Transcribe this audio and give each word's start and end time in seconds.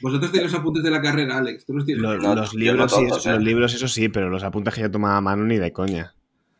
Vosotros 0.00 0.32
tenéis 0.32 0.52
los 0.52 0.60
apuntes 0.60 0.82
de 0.82 0.90
la 0.90 1.02
carrera, 1.02 1.38
Alex. 1.38 1.66
¿Tú 1.66 1.74
los, 1.74 1.84
tienes? 1.84 2.02
Los, 2.02 2.22
No, 2.22 2.34
los 2.34 2.54
libros, 2.54 2.78
no 2.78 2.88
sí, 2.88 3.06
todos, 3.08 3.26
los 3.26 3.36
¿eh? 3.36 3.40
libros, 3.40 3.74
eso 3.74 3.88
sí, 3.88 4.08
pero 4.08 4.30
los 4.30 4.42
apuntes 4.42 4.74
que 4.74 4.80
yo 4.82 4.90
tomaba 4.90 5.16
a 5.16 5.20
mano 5.20 5.44
ni 5.44 5.58
de 5.58 5.72
coña. 5.72 6.14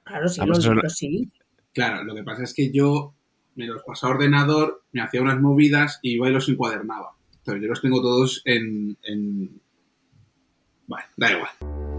Claro, 0.04 0.28
sí, 0.28 0.40
los 0.44 0.64
libros 0.64 0.94
sí. 0.94 1.30
Claro, 1.72 2.04
lo 2.04 2.14
que 2.14 2.22
pasa 2.22 2.42
es 2.42 2.52
que 2.52 2.70
yo 2.72 3.14
me 3.54 3.66
los 3.66 3.82
pasaba 3.82 4.12
a 4.12 4.16
ordenador, 4.16 4.84
me 4.92 5.02
hacía 5.02 5.22
unas 5.22 5.40
movidas 5.40 5.98
y 6.02 6.14
iba 6.14 6.28
y 6.28 6.32
los 6.32 6.48
encuadernaba. 6.48 7.12
Entonces 7.38 7.62
yo 7.62 7.68
los 7.68 7.80
tengo 7.80 8.02
todos 8.02 8.42
en... 8.44 8.96
en... 9.02 9.60
Bueno, 10.86 11.06
da 11.16 11.32
igual. 11.32 11.89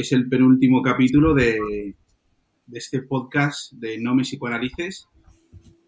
Es 0.00 0.12
el 0.12 0.28
penúltimo 0.28 0.80
capítulo 0.80 1.34
de, 1.34 1.94
este 2.72 3.02
podcast 3.02 3.72
de 3.72 3.98
No 3.98 4.14
me 4.14 4.22
psicoanalices 4.22 5.08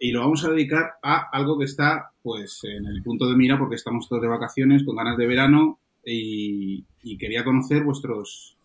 y 0.01 0.11
lo 0.11 0.21
vamos 0.21 0.45
a 0.45 0.51
dedicar 0.51 0.95
a 1.03 1.29
algo 1.31 1.59
que 1.59 1.67
está 1.67 2.11
pues 2.23 2.61
en 2.65 2.87
el 2.87 3.03
punto 3.03 3.29
de 3.29 3.37
mira 3.37 3.59
porque 3.59 3.77
estamos 3.77 4.09
todos 4.09 4.23
de 4.23 4.29
vacaciones 4.29 4.85
con 4.85 4.97
ganas 4.97 5.17
de 5.17 5.27
verano 5.27 5.79
y, 6.05 6.85
quería 7.19 7.45
conocer 7.45 7.85
vuestros 7.85 8.57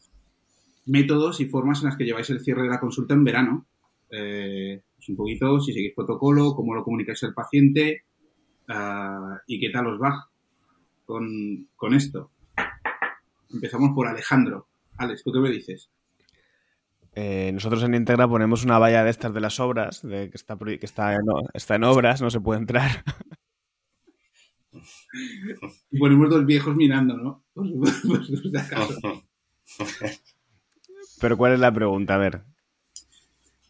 métodos 0.86 1.40
y 1.42 1.46
formas 1.46 1.80
en 1.80 1.90
las 1.90 1.98
que 1.98 2.06
lleváis 2.06 2.30
el 2.30 2.42
cierre 2.42 2.64
de 2.64 2.70
la 2.70 2.80
consulta 2.80 3.14
en 3.14 3.24
verano. 3.24 3.66
Eh, 4.10 4.82
pues 4.96 5.10
un 5.10 5.16
poquito 5.16 5.60
si 5.60 5.74
seguís 5.74 5.94
protocolo, 5.94 6.56
cómo 6.56 6.74
lo 6.74 6.84
comunicáis 6.84 7.24
al 7.24 7.34
paciente 7.34 8.04
ah, 8.70 9.42
y 9.46 9.60
qué 9.60 9.70
tal 9.70 9.88
os 9.88 10.02
va 10.02 10.30
con 11.06 11.94
esto. 11.94 12.32
Empezamos 13.52 13.92
por 13.94 14.08
Alejandro. 14.08 14.68
Alex, 14.98 15.24
¿tú 15.24 15.32
qué 15.32 15.40
me 15.40 15.50
dices? 15.50 15.90
Eh, 17.14 17.52
nosotros 17.54 17.82
en 17.84 17.96
Integra 17.96 18.28
ponemos 18.28 18.66
una 18.66 18.78
valla 18.78 19.04
de 19.04 19.10
estas 19.10 19.34
de 19.34 19.40
las 19.40 19.60
obras, 19.60 20.02
de 20.02 20.30
que 20.30 20.38
está, 20.38 20.58
que 20.58 20.80
está, 20.82 21.18
está 21.54 21.76
en 21.76 21.84
obras, 21.86 22.22
no 22.22 22.30
se 22.30 22.42
puede 22.42 22.60
entrar. 22.60 23.04
Y 25.92 25.98
ponemos 25.98 26.30
dos 26.30 26.46
viejos 26.46 26.76
mirando, 26.76 27.16
¿no? 27.18 27.46
Pues, 27.56 28.52
de 28.52 28.60
acaso. 28.60 29.24
Pero 31.22 31.38
¿cuál 31.38 31.54
es 31.54 31.60
la 31.60 31.74
pregunta? 31.74 32.16
A 32.16 32.18
ver. 32.18 32.44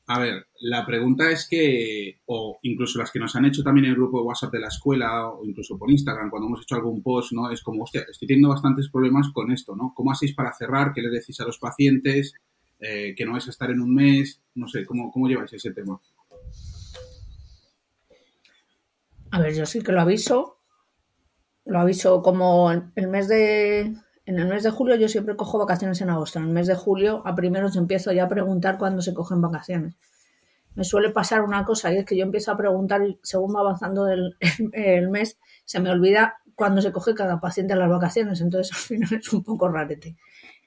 A 0.08 0.20
ver, 0.20 0.46
la 0.60 0.86
pregunta 0.86 1.32
es 1.32 1.48
que, 1.50 2.20
o 2.26 2.60
incluso 2.62 3.00
las 3.00 3.12
que 3.12 3.18
nos 3.18 3.36
han 3.36 3.46
hecho 3.46 3.64
también 3.64 3.86
en 3.86 3.92
el 3.92 3.98
grupo 3.98 4.20
de 4.20 4.26
WhatsApp 4.26 4.52
de 4.52 4.60
la 4.60 4.68
escuela, 4.68 5.30
o 5.30 5.44
incluso 5.44 5.80
por 5.80 5.90
Instagram, 5.90 6.30
cuando 6.30 6.48
hemos 6.48 6.62
hecho 6.62 6.76
algún 6.76 7.02
post, 7.02 7.32
¿no? 7.32 7.50
Es 7.50 7.64
como, 7.64 7.84
hostia, 7.84 8.06
estoy 8.10 8.28
teniendo 8.28 8.50
bastantes 8.50 8.90
problemas 8.90 9.30
con 9.34 9.52
esto, 9.52 9.76
¿no? 9.76 9.94
¿Cómo 9.96 10.12
hacéis 10.12 10.36
para 10.36 10.54
cerrar? 10.54 10.94
¿Qué 10.94 11.02
les 11.02 11.12
decís 11.12 11.40
a 11.40 11.46
los 11.46 11.58
pacientes? 11.58 12.36
Eh, 12.80 13.16
que 13.16 13.26
no 13.26 13.32
vais 13.32 13.48
a 13.48 13.50
estar 13.50 13.72
en 13.72 13.82
un 13.82 13.96
mes, 13.96 14.44
no 14.54 14.68
sé, 14.68 14.86
¿cómo, 14.86 15.12
cómo 15.12 15.28
lleváis 15.28 15.54
ese 15.54 15.72
tema? 15.72 16.00
A 19.32 19.42
ver, 19.42 19.56
yo 19.56 19.66
sí 19.66 19.82
que 19.82 19.92
lo 19.92 20.02
aviso. 20.02 20.60
Lo 21.66 21.80
aviso 21.80 22.22
como 22.22 22.72
el 22.72 23.08
mes 23.08 23.28
de. 23.28 23.96
En 24.26 24.40
el 24.40 24.48
mes 24.48 24.64
de 24.64 24.72
julio 24.72 24.96
yo 24.96 25.08
siempre 25.08 25.36
cojo 25.36 25.60
vacaciones 25.60 26.02
en 26.02 26.10
agosto. 26.10 26.40
En 26.40 26.46
el 26.46 26.52
mes 26.52 26.68
de 26.68 26.76
julio 26.76 27.22
a 27.26 27.36
primeros 27.36 27.76
empiezo 27.76 28.12
ya 28.12 28.24
a 28.24 28.28
preguntar 28.28 28.78
cuándo 28.78 29.02
se 29.02 29.14
cogen 29.14 29.40
vacaciones. 29.40 29.96
Me 30.74 30.84
suele 30.84 31.12
pasar 31.12 31.42
una 31.42 31.64
cosa 31.64 31.94
y 31.94 31.98
es 31.98 32.06
que 32.06 32.18
yo 32.18 32.24
empiezo 32.24 32.52
a 32.52 32.58
preguntar 32.58 33.02
según 33.22 33.56
va 33.56 33.60
avanzando 33.60 34.08
el, 34.74 35.10
mes 35.10 35.38
se 35.64 35.80
me 35.80 35.92
olvida 35.92 36.38
cuándo 36.56 36.82
se 36.82 36.92
coge 36.92 37.14
cada 37.14 37.40
paciente 37.40 37.76
las 37.76 37.90
vacaciones. 37.90 38.42
Entonces 38.42 38.74
al 38.76 38.80
final 38.80 39.14
es 39.14 39.32
un 39.32 39.44
poco 39.44 39.70
rarete. 39.70 40.16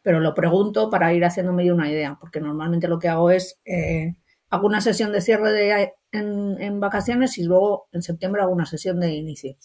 Pero 0.03 0.21
lo 0.21 0.35
pregunto 0.35 0.89
para 0.89 1.13
ir 1.13 1.25
haciéndome 1.25 1.71
una 1.73 1.91
idea, 1.91 2.17
porque 2.21 2.41
normalmente 2.41 2.87
lo 2.87 3.01
que 3.01 3.09
hago 3.09 3.31
es 3.31 3.61
eh, 3.65 4.15
hago 4.51 4.67
una 4.67 4.81
sesión 4.81 5.13
de 5.13 5.21
cierre 5.21 5.53
de, 5.53 5.93
en 6.13 6.81
vacaciones 6.81 7.37
y 7.39 7.43
luego 7.43 7.89
en 7.93 8.03
septiembre 8.03 8.43
hago 8.43 8.53
una 8.53 8.67
sesión 8.67 9.01
de 9.01 9.11
inicio. 9.11 9.57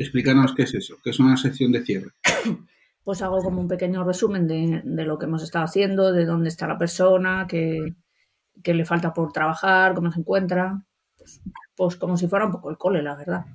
Explícanos 0.00 0.54
qué 0.54 0.62
es 0.62 0.72
eso, 0.72 0.96
qué 1.04 1.10
es 1.10 1.20
una 1.20 1.36
sección 1.36 1.72
de 1.72 1.84
cierre. 1.84 2.10
Pues 3.02 3.22
hago 3.22 3.42
como 3.42 3.62
un 3.62 3.66
pequeño 3.66 4.04
resumen 4.04 4.46
de, 4.46 5.04
lo 5.04 5.18
que 5.18 5.24
hemos 5.24 5.42
estado 5.42 5.64
haciendo, 5.64 6.12
de 6.12 6.26
dónde 6.26 6.50
está 6.50 6.68
la 6.68 6.76
persona, 6.76 7.46
qué, 7.48 7.94
qué 8.62 8.74
le 8.74 8.84
falta 8.84 9.14
por 9.14 9.32
trabajar, 9.32 9.94
cómo 9.94 10.12
se 10.12 10.20
encuentra. 10.20 10.84
Pues, 11.16 11.40
pues 11.74 11.96
como 11.96 12.18
si 12.18 12.28
fuera 12.28 12.44
un 12.44 12.52
poco 12.52 12.70
el 12.70 12.76
cole, 12.76 13.02
la 13.02 13.16
verdad. 13.16 13.46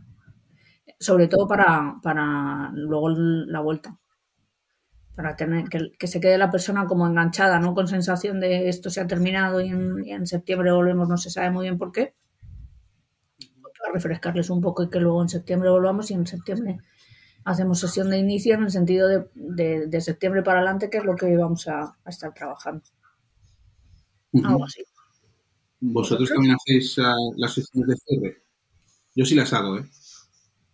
Sobre 1.00 1.28
todo 1.28 1.48
para, 1.48 1.96
para 2.02 2.72
luego 2.74 3.10
la 3.10 3.60
vuelta. 3.62 3.98
Para 5.16 5.36
tener 5.36 5.70
que, 5.70 5.92
que 5.98 6.08
se 6.08 6.20
quede 6.20 6.40
la 6.40 6.50
persona 6.50 6.88
como 6.88 7.06
enganchada, 7.08 7.60
no 7.60 7.76
con 7.76 7.88
sensación 7.88 8.40
de 8.40 8.68
esto 8.68 8.90
se 8.90 9.00
ha 9.00 9.08
terminado 9.08 9.62
y 9.62 9.70
en, 9.70 10.04
y 10.04 10.12
en 10.12 10.26
septiembre 10.26 10.72
volvemos, 10.72 11.08
no 11.08 11.18
se 11.18 11.30
sabe 11.30 11.52
muy 11.52 11.66
bien 11.66 11.78
por 11.78 11.92
qué. 11.92 12.16
Para 13.86 13.94
refrescarles 13.94 14.50
un 14.50 14.62
poco 14.62 14.82
y 14.82 14.90
que 14.90 15.00
luego 15.00 15.22
en 15.22 15.30
septiembre 15.30 15.70
volvamos 15.70 16.10
y 16.10 16.16
en 16.16 16.26
septiembre 16.26 16.80
hacemos 17.44 17.80
sesión 17.80 18.10
de 18.10 18.18
inicio 18.18 18.56
en 18.56 18.64
el 18.64 18.72
sentido 18.72 19.08
de, 19.08 19.30
de, 19.36 19.86
de 19.86 20.02
septiembre 20.02 20.42
para 20.42 20.60
adelante, 20.60 20.90
que 20.90 20.98
es 20.98 21.06
lo 21.06 21.16
que 21.16 21.38
vamos 21.38 21.68
a, 21.68 21.96
a 22.04 22.10
estar 22.10 22.34
trabajando. 22.34 22.84
Algo 24.44 24.66
así. 24.66 24.82
¿Vosotros 25.82 26.30
también 26.30 26.56
hacéis 26.56 26.98
ah, 26.98 27.14
las 27.38 27.54
sesiones 27.54 27.90
de 27.90 27.96
cierre? 27.98 28.38
Yo 29.14 29.24
sí 29.24 29.36
las 29.36 29.54
hago, 29.54 29.78
¿eh? 29.78 29.86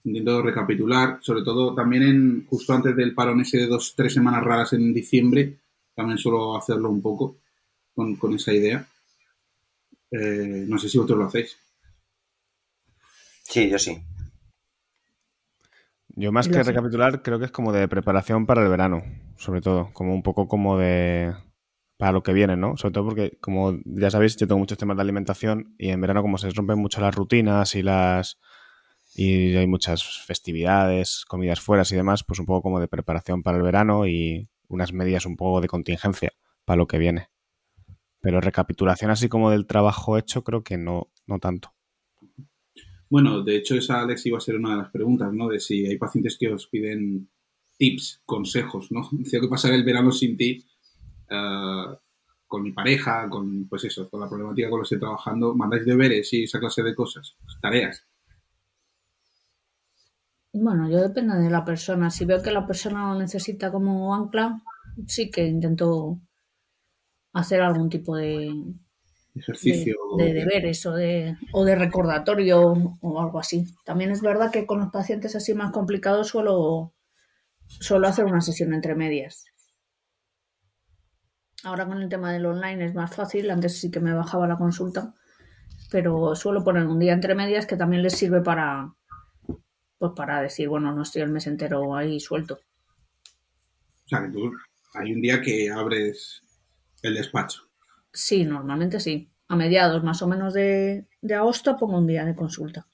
Intento 0.05 0.41
recapitular, 0.41 1.19
sobre 1.21 1.43
todo 1.43 1.75
también 1.75 2.03
en 2.03 2.45
justo 2.47 2.73
antes 2.73 2.95
del 2.95 3.13
parón 3.13 3.41
ese 3.41 3.57
de 3.57 3.67
dos, 3.67 3.93
tres 3.93 4.13
semanas 4.13 4.43
raras 4.43 4.73
en 4.73 4.93
diciembre, 4.93 5.59
también 5.93 6.17
suelo 6.17 6.57
hacerlo 6.57 6.89
un 6.89 7.01
poco 7.01 7.35
con, 7.93 8.15
con 8.15 8.33
esa 8.33 8.53
idea. 8.53 8.87
Eh, 10.09 10.65
no 10.67 10.77
sé 10.79 10.87
si 10.89 10.97
vosotros 10.97 11.19
lo 11.19 11.25
hacéis. 11.25 11.57
Sí, 13.51 13.69
yo 13.69 13.77
sí. 13.77 14.01
Yo 16.15 16.31
más 16.31 16.47
que 16.47 16.63
recapitular, 16.63 17.21
creo 17.21 17.37
que 17.37 17.43
es 17.45 17.51
como 17.51 17.73
de 17.73 17.85
preparación 17.89 18.45
para 18.45 18.63
el 18.63 18.69
verano, 18.69 19.03
sobre 19.35 19.59
todo, 19.59 19.89
como 19.91 20.13
un 20.13 20.23
poco 20.23 20.47
como 20.47 20.77
de 20.77 21.33
para 21.97 22.13
lo 22.13 22.23
que 22.23 22.31
viene, 22.31 22.55
¿no? 22.55 22.77
Sobre 22.77 22.93
todo 22.93 23.03
porque, 23.03 23.37
como 23.41 23.77
ya 23.83 24.09
sabéis, 24.09 24.37
yo 24.37 24.47
tengo 24.47 24.59
muchos 24.59 24.77
temas 24.77 24.95
de 24.95 25.01
alimentación 25.01 25.75
y 25.77 25.89
en 25.89 25.99
verano 25.99 26.21
como 26.21 26.37
se 26.37 26.49
rompen 26.51 26.79
mucho 26.79 27.01
las 27.01 27.13
rutinas 27.13 27.75
y 27.75 27.83
las 27.83 28.39
y 29.15 29.53
hay 29.57 29.67
muchas 29.67 30.25
festividades, 30.25 31.25
comidas 31.27 31.59
fuera 31.59 31.83
y 31.89 31.95
demás, 31.95 32.23
pues 32.23 32.39
un 32.39 32.45
poco 32.45 32.61
como 32.61 32.79
de 32.79 32.87
preparación 32.87 33.43
para 33.43 33.57
el 33.57 33.63
verano 33.63 34.07
y 34.07 34.47
unas 34.69 34.93
medidas 34.93 35.25
un 35.25 35.35
poco 35.35 35.59
de 35.59 35.67
contingencia 35.67 36.31
para 36.63 36.77
lo 36.77 36.87
que 36.87 36.99
viene. 36.99 37.27
Pero 38.21 38.39
recapitulación 38.39 39.11
así 39.11 39.27
como 39.27 39.51
del 39.51 39.67
trabajo 39.67 40.17
hecho, 40.17 40.45
creo 40.45 40.63
que 40.63 40.77
no, 40.77 41.09
no 41.27 41.39
tanto. 41.39 41.73
Bueno, 43.11 43.43
de 43.43 43.57
hecho, 43.57 43.75
esa, 43.75 43.99
Alex, 43.99 44.25
iba 44.25 44.37
a 44.37 44.41
ser 44.41 44.55
una 44.55 44.71
de 44.71 44.77
las 44.83 44.89
preguntas, 44.89 45.33
¿no? 45.33 45.49
De 45.49 45.59
si 45.59 45.85
hay 45.85 45.97
pacientes 45.97 46.37
que 46.39 46.47
os 46.47 46.67
piden 46.67 47.29
tips, 47.77 48.21
consejos, 48.25 48.89
¿no? 48.89 49.01
Tengo 49.29 49.43
que 49.43 49.49
pasar 49.49 49.73
el 49.73 49.83
verano 49.83 50.13
sin 50.13 50.37
ti 50.37 50.65
eh, 51.29 51.85
con 52.47 52.63
mi 52.63 52.71
pareja, 52.71 53.27
con, 53.29 53.67
pues 53.67 53.83
eso, 53.83 54.09
con 54.09 54.21
la 54.21 54.29
problemática 54.29 54.69
con 54.69 54.79
la 54.79 54.83
que 54.83 54.85
estoy 54.85 54.99
trabajando. 54.99 55.53
¿Mandáis 55.53 55.85
deberes 55.85 56.31
y 56.31 56.43
esa 56.43 56.61
clase 56.61 56.83
de 56.83 56.95
cosas? 56.95 57.35
Tareas. 57.61 58.07
Bueno, 60.53 60.89
yo 60.89 61.01
depende 61.01 61.35
de 61.35 61.49
la 61.49 61.65
persona. 61.65 62.09
Si 62.09 62.23
veo 62.23 62.41
que 62.41 62.51
la 62.51 62.65
persona 62.65 63.11
lo 63.11 63.19
necesita 63.19 63.73
como 63.73 64.15
ancla, 64.15 64.61
sí 65.05 65.29
que 65.29 65.45
intento 65.45 66.17
hacer 67.33 67.59
algún 67.59 67.89
tipo 67.89 68.15
de, 68.15 68.53
de, 68.55 68.63
Ejercicio. 69.33 69.95
de 70.17 70.33
deberes 70.33 70.85
o 70.85 70.93
de, 70.93 71.37
o 71.53 71.63
de 71.63 71.75
recordatorio 71.75 72.73
o 73.01 73.21
algo 73.21 73.39
así. 73.39 73.65
También 73.85 74.11
es 74.11 74.21
verdad 74.21 74.51
que 74.51 74.65
con 74.65 74.79
los 74.79 74.91
pacientes 74.91 75.35
así 75.35 75.53
más 75.53 75.71
complicados 75.71 76.27
suelo, 76.27 76.93
suelo 77.67 78.07
hacer 78.07 78.25
una 78.25 78.41
sesión 78.41 78.73
entre 78.73 78.95
medias. 78.95 79.45
Ahora 81.63 81.85
con 81.85 82.01
el 82.01 82.09
tema 82.09 82.33
del 82.33 82.45
online 82.45 82.85
es 82.85 82.95
más 82.95 83.15
fácil, 83.15 83.49
antes 83.51 83.79
sí 83.79 83.91
que 83.91 83.99
me 83.99 84.13
bajaba 84.13 84.47
la 84.47 84.57
consulta, 84.57 85.13
pero 85.91 86.35
suelo 86.35 86.63
poner 86.63 86.87
un 86.87 86.99
día 86.99 87.13
entre 87.13 87.35
medias 87.35 87.67
que 87.67 87.77
también 87.77 88.01
les 88.01 88.17
sirve 88.17 88.41
para, 88.41 88.95
pues 89.97 90.11
para 90.15 90.41
decir, 90.41 90.67
bueno, 90.67 90.91
no 90.93 91.03
estoy 91.03 91.21
el 91.21 91.31
mes 91.31 91.47
entero 91.47 91.95
ahí 91.95 92.19
suelto. 92.19 92.59
O 94.05 94.07
sea, 94.07 94.23
que 94.23 94.29
tú 94.29 94.51
hay 94.93 95.13
un 95.13 95.21
día 95.21 95.41
que 95.41 95.69
abres 95.69 96.41
el 97.01 97.13
despacho. 97.13 97.70
Sí, 98.13 98.45
normalmente 98.45 99.01
sí. 99.01 99.33
A 99.49 99.55
mediados 99.57 100.01
más 100.03 100.21
o 100.21 100.27
menos 100.27 100.53
de, 100.53 101.07
de 101.21 101.35
agosto 101.35 101.75
pongo 101.77 101.97
un 101.97 102.07
día 102.07 102.23
de 102.23 102.35
consulta. 102.35 102.87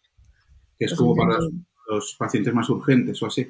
Es 0.80 0.96
Pues 0.96 0.96
como 0.96 1.16
para 1.16 1.38
los 1.88 2.16
pacientes 2.18 2.52
más 2.52 2.68
urgentes 2.72 3.22
o 3.22 3.28
así. 3.28 3.48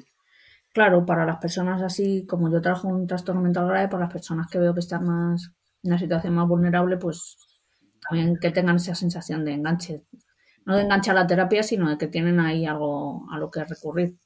claro, 0.72 1.04
para 1.06 1.26
las 1.26 1.38
personas 1.38 1.82
así, 1.82 2.26
como 2.26 2.50
yo 2.50 2.60
trabajo 2.60 2.88
un 2.88 3.06
trastorno 3.06 3.40
mental 3.42 3.66
grave, 3.68 3.88
para 3.88 4.04
las 4.04 4.12
personas 4.12 4.48
que 4.50 4.58
veo 4.58 4.74
que 4.74 4.80
están 4.80 5.04
más 5.06 5.52
en 5.82 5.90
una 5.92 5.98
situación 5.98 6.34
más 6.34 6.48
vulnerable, 6.48 6.96
pues 6.98 7.36
también 8.08 8.36
que 8.40 8.50
tengan 8.50 8.76
esa 8.76 8.94
sensación 8.94 9.44
de 9.44 9.52
enganche. 9.54 10.04
No 10.66 10.76
de 10.76 10.82
enganche 10.82 11.10
a 11.10 11.14
la 11.14 11.26
terapia, 11.26 11.62
sino 11.62 11.88
de 11.90 11.98
que 11.98 12.08
tienen 12.08 12.40
ahí 12.40 12.66
algo 12.66 13.26
a 13.32 13.38
lo 13.38 13.50
que 13.50 13.64
recurrir. 13.64 14.16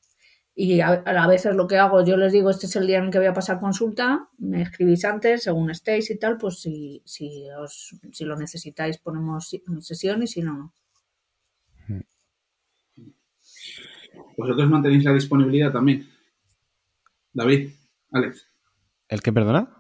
Y 0.54 0.81
a, 0.81 1.26
veces 1.28 1.56
lo 1.56 1.66
que 1.66 1.78
hago, 1.78 2.04
yo 2.04 2.16
les 2.19 2.32
digo, 2.32 2.50
este 2.50 2.66
es 2.66 2.76
el 2.76 2.87
día 2.87 2.99
en 2.99 3.04
el 3.04 3.10
que 3.10 3.19
voy 3.19 3.26
a 3.26 3.32
pasar 3.32 3.58
consulta, 3.58 4.28
me 4.38 4.60
escribís 4.60 5.04
antes, 5.06 5.44
según 5.44 5.70
estéis 5.70 6.10
y 6.10 6.19
tal, 6.19 6.37
pues 6.37 6.60
si, 6.60 7.00
si, 7.06 7.46
os, 7.58 7.96
si 8.12 8.25
lo 8.25 8.37
necesitáis 8.37 8.99
ponemos 8.99 9.56
sesión 9.81 10.22
y 10.22 10.26
si 10.26 10.43
no, 10.43 10.56
no. 10.58 10.72
¿Vosotros 14.37 14.69
mantenéis 14.69 15.04
la 15.04 15.14
disponibilidad 15.14 15.72
también? 15.72 16.06
David, 17.32 17.70
Alex. 18.10 18.46
¿El 19.08 19.22
qué, 19.22 19.32
perdona? 19.32 19.70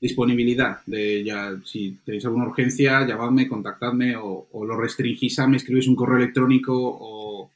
Disponibilidad, 0.00 0.80
de 0.86 1.24
ya, 1.24 1.58
si 1.64 1.98
tenéis 2.04 2.24
alguna 2.26 2.46
urgencia, 2.46 3.06
llamadme, 3.06 3.48
contactadme 3.48 4.16
o, 4.16 4.48
o 4.52 4.64
lo 4.64 4.76
restringís 4.76 5.38
a 5.38 5.46
me 5.46 5.56
escribís 5.56 5.88
un 5.88 5.96
correo 5.96 6.18
electrónico 6.18 6.74
o 6.74 7.50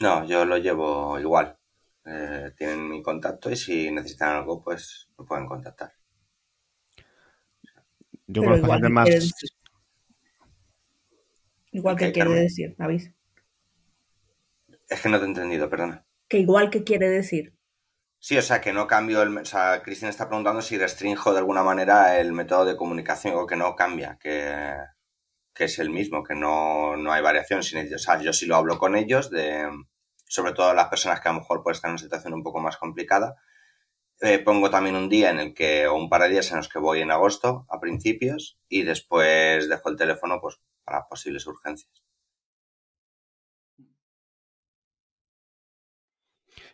no, 0.00 0.24
yo 0.26 0.44
lo 0.44 0.58
llevo 0.58 1.18
igual. 1.18 1.56
Eh, 2.04 2.52
tienen 2.56 2.88
mi 2.88 3.02
contacto 3.02 3.50
y 3.50 3.56
si 3.56 3.90
necesitan 3.90 4.36
algo, 4.36 4.62
pues 4.62 5.08
me 5.18 5.24
pueden 5.24 5.46
contactar. 5.46 5.92
Yo 8.26 8.42
con 8.42 8.52
los 8.52 8.60
pacientes 8.60 8.90
más. 8.90 9.32
Igual 11.72 11.96
que 11.96 12.12
quiere 12.12 12.30
decir, 12.30 12.74
David. 12.78 13.10
Es 14.88 15.00
que 15.00 15.08
no 15.08 15.18
te 15.18 15.24
he 15.24 15.28
entendido, 15.28 15.68
perdona. 15.68 16.04
Que 16.28 16.38
igual 16.38 16.70
que 16.70 16.84
quiere 16.84 17.08
decir. 17.08 17.54
Sí, 18.18 18.38
o 18.38 18.42
sea, 18.42 18.60
que 18.60 18.72
no 18.72 18.86
cambio 18.86 19.22
el... 19.22 19.36
O 19.36 19.44
sea, 19.44 19.82
Cristian 19.82 20.08
está 20.08 20.28
preguntando 20.28 20.62
si 20.62 20.78
restringo 20.78 21.32
de 21.32 21.38
alguna 21.38 21.62
manera 21.62 22.18
el 22.18 22.32
método 22.32 22.64
de 22.64 22.76
comunicación 22.76 23.34
o 23.34 23.46
que 23.46 23.56
no 23.56 23.74
cambia, 23.76 24.18
que, 24.20 24.76
que 25.54 25.64
es 25.64 25.78
el 25.78 25.90
mismo, 25.90 26.24
que 26.24 26.34
no, 26.34 26.96
no 26.96 27.12
hay 27.12 27.22
variación. 27.22 27.62
Sin 27.62 27.78
ellos. 27.78 28.02
O 28.02 28.04
sea, 28.04 28.20
yo 28.20 28.32
sí 28.32 28.46
lo 28.46 28.56
hablo 28.56 28.78
con 28.78 28.96
ellos, 28.96 29.30
de, 29.30 29.68
sobre 30.26 30.52
todo 30.52 30.74
las 30.74 30.88
personas 30.88 31.20
que 31.20 31.28
a 31.28 31.32
lo 31.32 31.40
mejor 31.40 31.62
pueden 31.62 31.76
estar 31.76 31.88
en 31.88 31.92
una 31.92 32.02
situación 32.02 32.34
un 32.34 32.42
poco 32.42 32.60
más 32.60 32.76
complicada. 32.76 33.36
Eh, 34.20 34.38
pongo 34.38 34.70
también 34.70 34.96
un 34.96 35.08
día 35.08 35.30
en 35.30 35.40
el 35.40 35.54
que, 35.54 35.86
o 35.86 35.94
un 35.96 36.08
par 36.08 36.22
de 36.22 36.30
días 36.30 36.50
en 36.50 36.58
los 36.58 36.68
que 36.68 36.78
voy 36.78 37.00
en 37.00 37.10
agosto 37.10 37.66
a 37.68 37.80
principios 37.80 38.58
y 38.68 38.82
después 38.82 39.68
dejo 39.68 39.88
el 39.90 39.96
teléfono 39.96 40.40
pues 40.40 40.60
para 40.84 41.06
posibles 41.08 41.46
urgencias. 41.46 42.04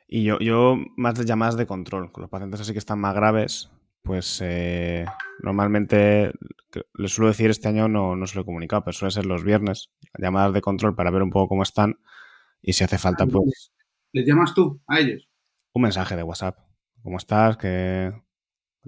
Y 0.07 0.25
yo, 0.25 0.39
yo 0.41 0.77
más 0.97 1.15
de 1.15 1.25
llamadas 1.25 1.57
de 1.57 1.67
control, 1.67 2.11
con 2.13 2.23
los 2.23 2.31
pacientes 2.31 2.61
así 2.61 2.73
que 2.73 2.79
están 2.79 2.99
más 2.99 3.15
graves, 3.15 3.71
pues 4.11 4.41
eh, 4.43 5.07
normalmente 5.41 6.33
les 6.95 7.13
suelo 7.13 7.29
decir 7.29 7.49
este 7.49 7.69
año 7.69 7.87
no, 7.87 8.17
no 8.17 8.27
se 8.27 8.35
lo 8.35 8.43
he 8.43 8.45
comunicado, 8.45 8.83
pero 8.83 8.93
suele 8.93 9.13
ser 9.13 9.25
los 9.25 9.45
viernes, 9.45 9.93
llamadas 10.19 10.53
de 10.53 10.61
control 10.61 10.97
para 10.97 11.13
ver 11.13 11.23
un 11.23 11.31
poco 11.31 11.51
cómo 11.51 11.63
están 11.63 12.01
y 12.61 12.73
si 12.73 12.83
hace 12.83 12.99
falta, 12.99 13.25
pues... 13.25 13.73
¿Les 14.11 14.27
llamas 14.27 14.53
tú 14.53 14.83
a 14.89 14.99
ellos? 14.99 15.29
Un 15.75 15.83
mensaje 15.83 16.17
de 16.17 16.25
WhatsApp. 16.25 16.59
¿Cómo 17.05 17.19
estás? 17.19 17.57
¿Qué, 17.57 18.13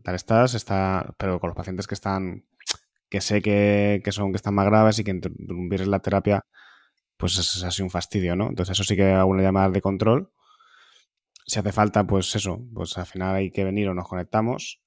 tal 0.03 0.17
estás? 0.17 0.55
Está... 0.55 1.15
Pero 1.19 1.39
con 1.39 1.51
los 1.51 1.57
pacientes 1.57 1.87
que 1.87 1.95
están... 1.95 2.45
que 3.09 3.21
sé 3.21 3.43
que, 3.43 4.03
son 4.11 4.33
que 4.33 4.39
están 4.39 4.55
más 4.55 4.67
graves 4.67 4.99
y 4.99 5.05
que 5.05 5.13
interrumpir 5.13 5.87
la 5.87 6.01
terapia, 6.01 6.45
pues 7.17 7.39
es 7.39 7.63
así 7.63 7.81
un 7.81 7.91
fastidio, 7.91 8.35
¿no? 8.35 8.49
Entonces 8.49 8.73
eso 8.73 8.83
sí 8.83 8.97
que 8.97 9.13
hago 9.13 9.31
una 9.31 9.45
llamada 9.45 9.71
de 9.71 9.83
control. 9.83 10.33
Si 11.47 11.61
hace 11.61 11.71
falta, 11.71 12.05
pues 12.05 12.35
eso, 12.35 12.61
pues 12.75 12.99
al 12.99 13.07
final 13.07 13.37
hay 13.37 13.53
que 13.53 13.63
venir 13.63 13.89
o 13.89 13.95
nos 13.95 14.09
conectamos. 14.09 14.83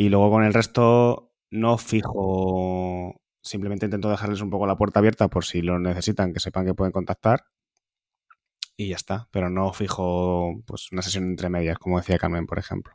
Y 0.00 0.08
luego 0.08 0.30
con 0.30 0.44
el 0.44 0.54
resto 0.54 1.30
no 1.50 1.76
fijo, 1.76 3.20
simplemente 3.42 3.84
intento 3.84 4.08
dejarles 4.08 4.40
un 4.40 4.48
poco 4.48 4.66
la 4.66 4.78
puerta 4.78 4.98
abierta 4.98 5.28
por 5.28 5.44
si 5.44 5.60
lo 5.60 5.78
necesitan, 5.78 6.32
que 6.32 6.40
sepan 6.40 6.64
que 6.64 6.72
pueden 6.72 6.90
contactar 6.90 7.44
y 8.78 8.88
ya 8.88 8.96
está. 8.96 9.28
Pero 9.30 9.50
no 9.50 9.74
fijo 9.74 10.62
pues 10.66 10.90
una 10.90 11.02
sesión 11.02 11.24
entre 11.24 11.50
medias, 11.50 11.78
como 11.78 11.98
decía 11.98 12.16
Carmen, 12.16 12.46
por 12.46 12.58
ejemplo. 12.58 12.94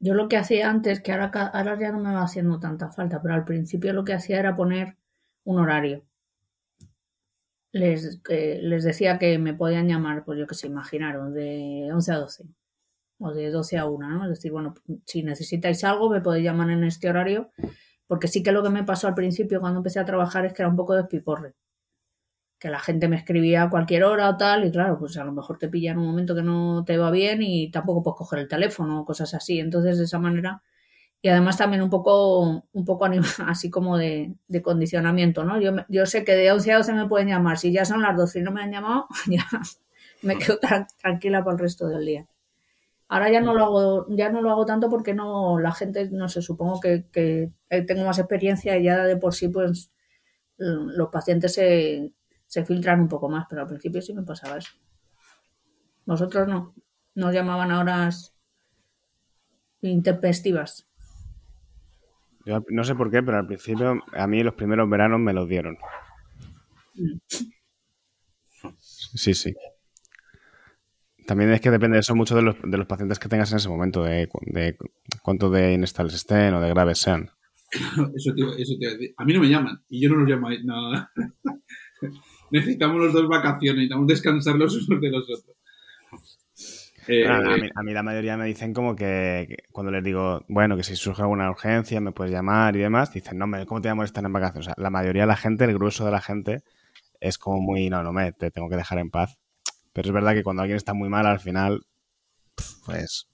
Yo 0.00 0.14
lo 0.14 0.26
que 0.26 0.36
hacía 0.36 0.68
antes, 0.68 1.00
que 1.00 1.12
ahora, 1.12 1.30
ahora 1.54 1.78
ya 1.78 1.92
no 1.92 2.00
me 2.00 2.12
va 2.12 2.24
haciendo 2.24 2.58
tanta 2.58 2.90
falta, 2.90 3.22
pero 3.22 3.34
al 3.34 3.44
principio 3.44 3.92
lo 3.92 4.02
que 4.02 4.14
hacía 4.14 4.40
era 4.40 4.56
poner 4.56 4.96
un 5.44 5.60
horario. 5.60 6.04
Les, 7.70 8.20
les 8.28 8.82
decía 8.82 9.20
que 9.20 9.38
me 9.38 9.54
podían 9.54 9.86
llamar, 9.86 10.24
pues 10.24 10.40
yo 10.40 10.48
que 10.48 10.56
se 10.56 10.66
imaginaron, 10.66 11.34
de 11.34 11.88
11 11.92 12.10
a 12.10 12.16
12 12.16 12.46
o 13.18 13.32
de 13.32 13.50
12 13.50 13.78
a 13.78 13.86
1, 13.86 14.08
¿no? 14.08 14.24
Es 14.24 14.30
decir, 14.30 14.52
bueno, 14.52 14.74
si 15.04 15.22
necesitáis 15.22 15.82
algo, 15.84 16.10
me 16.10 16.20
podéis 16.20 16.44
llamar 16.44 16.70
en 16.70 16.84
este 16.84 17.08
horario, 17.08 17.50
porque 18.06 18.28
sí 18.28 18.42
que 18.42 18.52
lo 18.52 18.62
que 18.62 18.70
me 18.70 18.84
pasó 18.84 19.08
al 19.08 19.14
principio 19.14 19.60
cuando 19.60 19.78
empecé 19.80 20.00
a 20.00 20.04
trabajar 20.04 20.44
es 20.46 20.52
que 20.52 20.62
era 20.62 20.68
un 20.68 20.76
poco 20.76 20.94
despiporre 20.94 21.54
que 22.58 22.70
la 22.70 22.78
gente 22.78 23.08
me 23.08 23.16
escribía 23.16 23.64
a 23.64 23.70
cualquier 23.70 24.04
hora 24.04 24.30
o 24.30 24.36
tal, 24.36 24.64
y 24.64 24.70
claro, 24.70 24.98
pues 24.98 25.16
a 25.18 25.24
lo 25.24 25.32
mejor 25.32 25.58
te 25.58 25.68
pilla 25.68 25.92
en 25.92 25.98
un 25.98 26.06
momento 26.06 26.34
que 26.34 26.42
no 26.42 26.84
te 26.84 26.96
va 26.96 27.10
bien 27.10 27.42
y 27.42 27.70
tampoco 27.70 28.02
puedes 28.02 28.16
coger 28.18 28.38
el 28.40 28.48
teléfono 28.48 29.00
o 29.00 29.04
cosas 29.04 29.34
así. 29.34 29.58
Entonces, 29.60 29.98
de 29.98 30.04
esa 30.04 30.18
manera, 30.18 30.62
y 31.22 31.28
además 31.28 31.58
también 31.58 31.82
un 31.82 31.90
poco, 31.90 32.64
un 32.72 32.84
poco 32.84 33.06
así 33.46 33.70
como 33.70 33.98
de, 33.98 34.34
condicionamiento, 34.62 35.44
¿no? 35.44 35.60
Yo, 35.60 35.72
yo 35.88 36.06
sé 36.06 36.24
que 36.24 36.34
de 36.34 36.52
11 36.52 36.72
a 36.72 36.76
12 36.78 36.92
me 36.94 37.08
pueden 37.08 37.28
llamar, 37.28 37.58
si 37.58 37.72
ya 37.72 37.84
son 37.84 38.02
las 38.02 38.16
12 38.16 38.40
y 38.40 38.42
no 38.42 38.52
me 38.52 38.62
han 38.62 38.72
llamado, 38.72 39.06
ya 39.28 39.46
me 40.22 40.38
quedo 40.38 40.58
tranquila 41.00 41.44
por 41.44 41.54
el 41.54 41.58
resto 41.58 41.88
del 41.88 42.06
día. 42.06 42.26
Ahora 43.08 43.30
ya 43.30 43.40
no 43.40 43.54
lo 43.54 43.64
hago, 43.64 44.06
ya 44.10 44.30
no 44.30 44.42
lo 44.42 44.50
hago 44.50 44.66
tanto 44.66 44.90
porque 44.90 45.14
no, 45.14 45.60
la 45.60 45.72
gente, 45.72 46.08
no 46.10 46.28
sé, 46.28 46.42
supongo 46.42 46.80
que, 46.80 47.06
que 47.12 47.52
tengo 47.86 48.04
más 48.04 48.18
experiencia 48.18 48.76
y 48.76 48.84
ya 48.84 49.04
de 49.04 49.16
por 49.16 49.34
sí, 49.34 49.48
pues 49.48 49.92
los 50.56 51.08
pacientes 51.10 51.54
se, 51.54 52.12
se 52.46 52.64
filtran 52.64 53.00
un 53.00 53.08
poco 53.08 53.28
más, 53.28 53.46
pero 53.48 53.62
al 53.62 53.68
principio 53.68 54.02
sí 54.02 54.14
me 54.14 54.22
pasaba 54.22 54.58
eso. 54.58 54.72
Vosotros 56.04 56.48
no. 56.48 56.74
Nos 57.14 57.32
llamaban 57.32 57.70
a 57.70 57.80
horas 57.80 58.34
intempestivas. 59.80 60.86
Yo 62.44 62.62
no 62.68 62.84
sé 62.84 62.94
por 62.94 63.10
qué, 63.10 63.22
pero 63.22 63.38
al 63.38 63.46
principio 63.46 64.02
a 64.12 64.26
mí 64.26 64.42
los 64.42 64.54
primeros 64.54 64.88
veranos 64.88 65.18
me 65.18 65.32
los 65.32 65.48
dieron. 65.48 65.78
Mm. 66.94 67.18
Sí, 68.78 69.34
sí. 69.34 69.54
También 71.26 71.50
es 71.50 71.60
que 71.60 71.70
depende 71.70 71.98
eso 71.98 72.14
mucho 72.14 72.36
de 72.36 72.42
los, 72.42 72.56
de 72.62 72.78
los 72.78 72.86
pacientes 72.86 73.18
que 73.18 73.28
tengas 73.28 73.50
en 73.52 73.58
ese 73.58 73.68
momento, 73.68 74.02
de, 74.04 74.28
de 74.42 74.76
cuánto 75.22 75.50
de 75.50 75.72
inestables 75.72 76.14
estén 76.14 76.54
o 76.54 76.60
de 76.60 76.68
graves 76.68 76.98
sean. 76.98 77.30
Eso 78.14 78.32
eso 78.58 78.74
A 79.16 79.24
mí 79.24 79.34
no 79.34 79.40
me 79.40 79.48
llaman 79.48 79.82
y 79.88 80.00
yo 80.00 80.08
no 80.10 80.16
los 80.16 80.28
llamo. 80.28 80.48
No. 80.64 81.08
necesitamos 82.50 82.98
los 82.98 83.12
dos 83.12 83.28
vacaciones, 83.28 83.76
necesitamos 83.76 84.06
descansar 84.06 84.54
los 84.54 84.88
unos 84.88 85.00
de 85.00 85.10
los 85.10 85.24
otros. 85.24 85.56
Eh, 87.08 87.26
a, 87.26 87.82
mí, 87.84 87.92
la 87.92 88.02
mayoría 88.02 88.36
me 88.36 88.46
dicen 88.46 88.72
como 88.72 88.96
que, 88.96 89.64
cuando 89.70 89.92
les 89.92 90.02
digo, 90.02 90.44
bueno, 90.48 90.76
que 90.76 90.82
si 90.82 90.96
surge 90.96 91.22
alguna 91.22 91.48
urgencia 91.50 92.00
me 92.00 92.10
puedes 92.10 92.32
llamar 92.32 92.74
y 92.74 92.80
demás, 92.80 93.12
dicen, 93.12 93.38
no, 93.38 93.46
¿cómo 93.66 93.80
te 93.80 93.88
llamo 93.88 94.02
estar 94.02 94.24
en 94.24 94.32
vacaciones? 94.32 94.66
O 94.66 94.70
sea, 94.70 94.74
la 94.76 94.90
mayoría 94.90 95.22
de 95.22 95.28
la 95.28 95.36
gente, 95.36 95.64
el 95.64 95.74
grueso 95.74 96.04
de 96.04 96.10
la 96.10 96.20
gente, 96.20 96.64
es 97.20 97.38
como 97.38 97.60
muy, 97.60 97.88
no, 97.90 98.02
no, 98.02 98.12
me, 98.12 98.32
te 98.32 98.50
tengo 98.50 98.68
que 98.68 98.76
dejar 98.76 98.98
en 98.98 99.10
paz. 99.10 99.38
Pero 99.96 100.08
es 100.08 100.12
verdad 100.12 100.34
que 100.34 100.42
cuando 100.42 100.60
alguien 100.60 100.76
está 100.76 100.92
muy 100.92 101.08
mal, 101.08 101.24
al 101.24 101.40
final, 101.40 101.86
pues... 102.84 103.30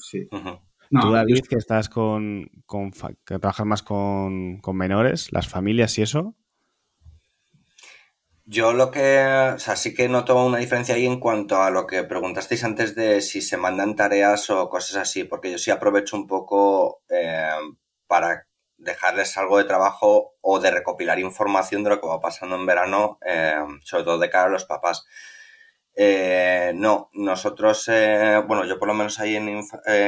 Sí. 0.00 0.28
Tú, 0.28 1.12
David, 1.12 1.44
que 1.48 1.54
estás 1.54 1.88
con, 1.88 2.50
con, 2.66 2.90
que 2.90 3.38
trabajas 3.38 3.64
más 3.64 3.84
con, 3.84 4.58
con 4.58 4.76
menores, 4.76 5.32
las 5.32 5.46
familias 5.46 5.96
y 5.98 6.02
eso, 6.02 6.34
yo 8.44 8.72
lo 8.72 8.90
que, 8.90 9.24
o 9.54 9.58
sea, 9.58 9.76
sí 9.76 9.94
que 9.94 10.08
noto 10.08 10.44
una 10.44 10.58
diferencia 10.58 10.96
ahí 10.96 11.06
en 11.06 11.20
cuanto 11.20 11.62
a 11.62 11.70
lo 11.70 11.86
que 11.86 12.02
preguntasteis 12.02 12.64
antes 12.64 12.94
de 12.96 13.22
si 13.22 13.40
se 13.40 13.56
mandan 13.56 13.94
tareas 13.94 14.50
o 14.50 14.68
cosas 14.68 14.96
así, 14.96 15.22
porque 15.22 15.50
yo 15.52 15.58
sí 15.58 15.70
aprovecho 15.70 16.16
un 16.16 16.26
poco 16.26 17.02
eh, 17.08 17.48
para 18.06 18.46
dejarles 18.76 19.38
algo 19.38 19.58
de 19.58 19.64
trabajo 19.64 20.34
o 20.40 20.58
de 20.60 20.72
recopilar 20.72 21.20
información 21.20 21.84
de 21.84 21.90
lo 21.90 22.00
que 22.00 22.08
va 22.08 22.20
pasando 22.20 22.56
en 22.56 22.66
verano, 22.66 23.18
eh, 23.24 23.54
sobre 23.82 24.04
todo 24.04 24.18
de 24.18 24.28
cara 24.28 24.46
a 24.46 24.50
los 24.50 24.64
papás. 24.64 25.06
Eh, 25.96 26.72
no, 26.74 27.10
nosotros, 27.12 27.86
bueno, 28.46 28.64
yo 28.64 28.78
por 28.78 28.88
lo 28.88 28.94
menos 28.94 29.20
ahí 29.20 29.36
en, 29.36 29.62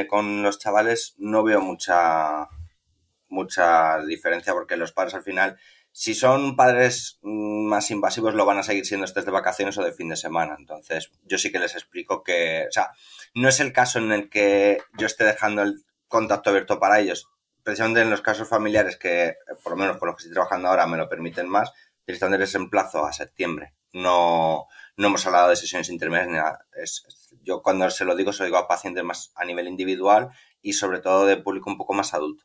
con 0.07 0.43
los 0.43 0.59
chavales 0.59 1.15
no 1.17 1.43
veo 1.43 1.61
mucha, 1.61 2.47
mucha 3.29 3.99
diferencia 4.01 4.53
porque 4.53 4.77
los 4.77 4.91
padres 4.91 5.13
al 5.13 5.23
final 5.23 5.57
si 5.99 6.13
son 6.13 6.55
padres 6.55 7.17
mm, 7.23 7.65
más 7.65 7.89
invasivos, 7.89 8.35
lo 8.35 8.45
van 8.45 8.59
a 8.59 8.63
seguir 8.63 8.85
siendo 8.85 9.03
estés 9.03 9.25
de 9.25 9.31
vacaciones 9.31 9.79
o 9.79 9.83
de 9.83 9.93
fin 9.93 10.09
de 10.09 10.15
semana. 10.15 10.55
Entonces, 10.59 11.11
yo 11.23 11.39
sí 11.39 11.51
que 11.51 11.57
les 11.57 11.73
explico 11.73 12.21
que, 12.21 12.67
o 12.69 12.71
sea, 12.71 12.91
no 13.33 13.49
es 13.49 13.59
el 13.59 13.73
caso 13.73 13.97
en 13.97 14.11
el 14.11 14.29
que 14.29 14.77
yo 14.95 15.07
esté 15.07 15.23
dejando 15.23 15.63
el 15.63 15.83
contacto 16.07 16.51
abierto 16.51 16.79
para 16.79 16.99
ellos. 16.99 17.27
Precisamente 17.63 18.01
en 18.01 18.11
los 18.11 18.21
casos 18.21 18.47
familiares 18.47 18.95
que, 18.95 19.37
por 19.63 19.71
lo 19.71 19.79
menos 19.79 19.97
con 19.97 20.09
los 20.09 20.17
que 20.17 20.21
estoy 20.21 20.35
trabajando 20.35 20.67
ahora, 20.67 20.85
me 20.85 20.97
lo 20.97 21.09
permiten 21.09 21.49
más, 21.49 21.73
directamente 22.05 22.41
les 22.41 22.53
emplazo 22.53 23.03
a 23.03 23.11
septiembre. 23.11 23.73
No, 23.91 24.67
no 24.97 25.07
hemos 25.07 25.25
hablado 25.25 25.49
de 25.49 25.55
sesiones 25.55 25.89
intermedias 25.89 26.27
ni 26.27 26.33
nada. 26.33 26.65
Es, 26.75 27.05
yo 27.43 27.61
cuando 27.61 27.89
se 27.89 28.03
lo 28.03 28.15
digo, 28.15 28.33
se 28.33 28.43
lo 28.43 28.45
digo 28.45 28.57
a 28.57 28.67
pacientes 28.67 29.03
más 29.03 29.31
a 29.35 29.45
nivel 29.45 29.67
individual 29.67 30.29
y 30.61 30.73
sobre 30.73 30.99
todo 30.99 31.25
de 31.25 31.37
público 31.37 31.69
un 31.69 31.77
poco 31.77 31.93
más 31.93 32.13
adulto. 32.13 32.43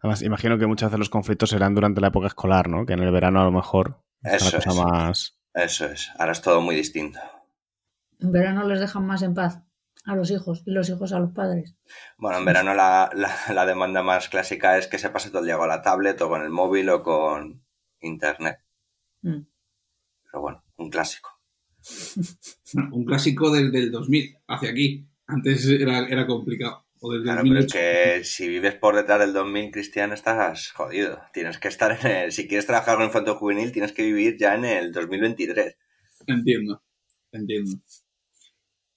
Además, 0.00 0.22
imagino 0.22 0.58
que 0.58 0.66
muchas 0.66 0.90
veces 0.90 0.98
los 0.98 1.10
conflictos 1.10 1.50
serán 1.50 1.74
durante 1.74 2.00
la 2.00 2.08
época 2.08 2.26
escolar, 2.26 2.68
¿no? 2.68 2.86
Que 2.86 2.94
en 2.94 3.00
el 3.00 3.12
verano 3.12 3.40
a 3.40 3.44
lo 3.44 3.52
mejor 3.52 4.02
eso 4.22 4.56
es 4.56 4.64
cosa 4.64 4.82
más. 4.82 5.38
Eso 5.54 5.86
es. 5.86 6.10
Ahora 6.18 6.32
es 6.32 6.40
todo 6.40 6.60
muy 6.60 6.74
distinto. 6.74 7.20
En 8.20 8.32
verano 8.32 8.66
les 8.66 8.80
dejan 8.80 9.06
más 9.06 9.22
en 9.22 9.34
paz 9.34 9.60
a 10.04 10.16
los 10.16 10.30
hijos 10.30 10.62
y 10.66 10.70
los 10.70 10.88
hijos 10.88 11.12
a 11.12 11.18
los 11.18 11.32
padres. 11.32 11.76
Bueno, 12.16 12.38
en 12.38 12.44
verano 12.44 12.74
la, 12.74 13.10
la, 13.50 13.66
demanda 13.66 14.02
más 14.02 14.28
clásica 14.28 14.78
es 14.78 14.86
que 14.86 14.98
se 14.98 15.10
pase 15.10 15.30
todo 15.30 15.40
el 15.40 15.46
día 15.46 15.58
con 15.58 15.68
la 15.68 15.82
tablet 15.82 16.20
o 16.22 16.28
con 16.28 16.42
el 16.42 16.50
móvil 16.50 16.88
o 16.90 17.02
con 17.02 17.62
internet. 18.00 18.60
Mm. 19.22 19.42
Pero 20.24 20.40
bueno, 20.40 20.64
un 20.78 20.90
clásico. 20.90 21.30
un 22.92 23.04
clásico 23.04 23.50
desde 23.50 23.78
el 23.78 23.90
2000 23.90 24.38
hacia 24.48 24.70
aquí. 24.70 25.06
Antes 25.26 25.66
era, 25.66 26.06
era 26.06 26.26
complicado. 26.26 26.86
O 27.00 27.12
desde 27.12 27.24
claro, 27.24 27.42
pero 27.42 27.60
es 27.60 27.72
que 27.72 28.24
si 28.24 28.48
vives 28.48 28.74
por 28.74 28.96
detrás 28.96 29.20
del 29.20 29.32
2000 29.32 29.70
cristiano 29.70 30.14
estás 30.14 30.72
jodido. 30.72 31.20
Tienes 31.32 31.58
que 31.58 31.68
estar 31.68 31.96
en 32.00 32.10
el... 32.10 32.32
Si 32.32 32.48
quieres 32.48 32.66
trabajar 32.66 32.96
con 32.96 33.04
infantil 33.04 33.34
juvenil 33.34 33.72
tienes 33.72 33.92
que 33.92 34.02
vivir 34.02 34.36
ya 34.36 34.54
en 34.54 34.64
el 34.64 34.92
2023. 34.92 35.76
Entiendo, 36.26 36.82
entiendo. 37.30 37.78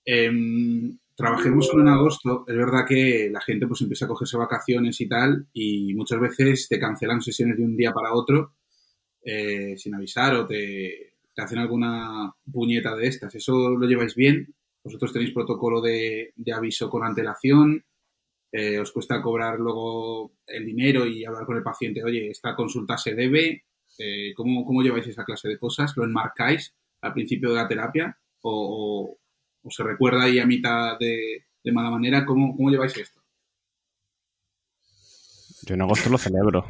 Em, 0.03 0.97
trabajemos 1.15 1.69
en 1.73 1.87
agosto. 1.87 2.43
Es 2.47 2.55
verdad 2.55 2.85
que 2.87 3.29
la 3.31 3.41
gente 3.41 3.67
pues 3.67 3.81
empieza 3.81 4.05
a 4.05 4.07
cogerse 4.07 4.37
vacaciones 4.37 4.99
y 4.99 5.07
tal 5.07 5.47
y 5.53 5.93
muchas 5.93 6.19
veces 6.19 6.67
te 6.67 6.79
cancelan 6.79 7.21
sesiones 7.21 7.57
de 7.57 7.63
un 7.63 7.77
día 7.77 7.93
para 7.93 8.13
otro 8.13 8.55
eh, 9.23 9.75
sin 9.77 9.93
avisar 9.93 10.33
o 10.33 10.47
te, 10.47 11.10
hacen 11.43 11.59
alguna 11.59 12.33
puñeta 12.51 12.95
de 12.95 13.07
estas. 13.07 13.35
¿Eso 13.35 13.69
lo 13.69 13.87
lleváis 13.87 14.15
bien? 14.15 14.53
¿Vosotros 14.83 15.13
tenéis 15.13 15.31
protocolo 15.31 15.81
de, 15.81 16.33
de 16.35 16.53
aviso 16.53 16.89
con 16.89 17.03
antelación? 17.03 17.85
Eh, 18.53 18.79
os 18.79 18.91
cuesta 18.91 19.21
cobrar 19.21 19.57
luego 19.59 20.33
el 20.45 20.65
dinero 20.65 21.05
y 21.05 21.23
hablar 21.23 21.45
con 21.45 21.55
el 21.55 21.63
paciente, 21.63 22.03
oye, 22.03 22.29
esta 22.29 22.53
consulta 22.53 22.97
se 22.97 23.15
debe, 23.15 23.63
eh, 23.97 24.33
¿cómo, 24.35 24.65
¿cómo, 24.65 24.81
lleváis 24.81 25.07
esa 25.07 25.23
clase 25.23 25.47
de 25.47 25.57
cosas? 25.57 25.95
¿Lo 25.95 26.03
enmarcáis 26.03 26.75
al 26.99 27.13
principio 27.13 27.49
de 27.49 27.55
la 27.55 27.67
terapia 27.67 28.19
o, 28.41 29.17
o, 29.63 29.71
se 29.71 29.83
recuerda 29.83 30.23
ahí 30.23 30.37
a 30.39 30.45
mitad 30.45 30.99
de, 30.99 31.45
de 31.63 31.71
mala 31.71 31.91
manera? 31.91 32.25
¿Cómo, 32.25 32.53
¿Cómo, 32.53 32.69
lleváis 32.69 32.97
esto? 32.97 33.21
Yo 35.65 35.75
en 35.75 35.81
agosto 35.83 36.09
lo 36.09 36.17
celebro. 36.17 36.65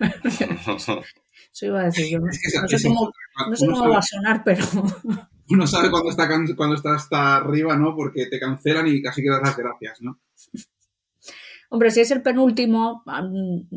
Sí, 1.52 1.66
iba 1.66 1.80
a 1.80 1.84
decir 1.84 2.10
yo. 2.10 2.18
no, 2.18 2.32
sé 2.32 2.88
cómo, 2.88 3.12
no 3.48 3.56
sé 3.56 3.66
cómo 3.66 3.88
va 3.88 3.98
a 3.98 4.02
sonar, 4.02 4.42
pero... 4.44 4.64
Uno 5.50 5.66
sabe 5.66 5.90
cuando 5.90 6.08
está, 6.08 6.26
cuando 6.56 6.76
está 6.76 6.94
hasta 6.94 7.36
arriba, 7.36 7.76
¿no? 7.76 7.94
Porque 7.94 8.26
te 8.26 8.40
cancelan 8.40 8.86
y 8.88 9.02
casi 9.02 9.22
quedas 9.22 9.42
las 9.42 9.56
gracias, 9.56 10.00
¿no? 10.00 10.18
Hombre, 11.68 11.90
si 11.90 12.00
es 12.00 12.10
el 12.10 12.22
penúltimo, 12.22 13.04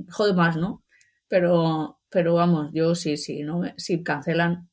jode 0.09 0.33
más, 0.33 0.55
¿no? 0.55 0.83
Pero, 1.27 1.99
pero 2.09 2.35
vamos, 2.35 2.69
yo 2.73 2.95
sí, 2.95 3.17
sí, 3.17 3.43
¿no? 3.43 3.61
si 3.77 4.03
cancelan, 4.03 4.69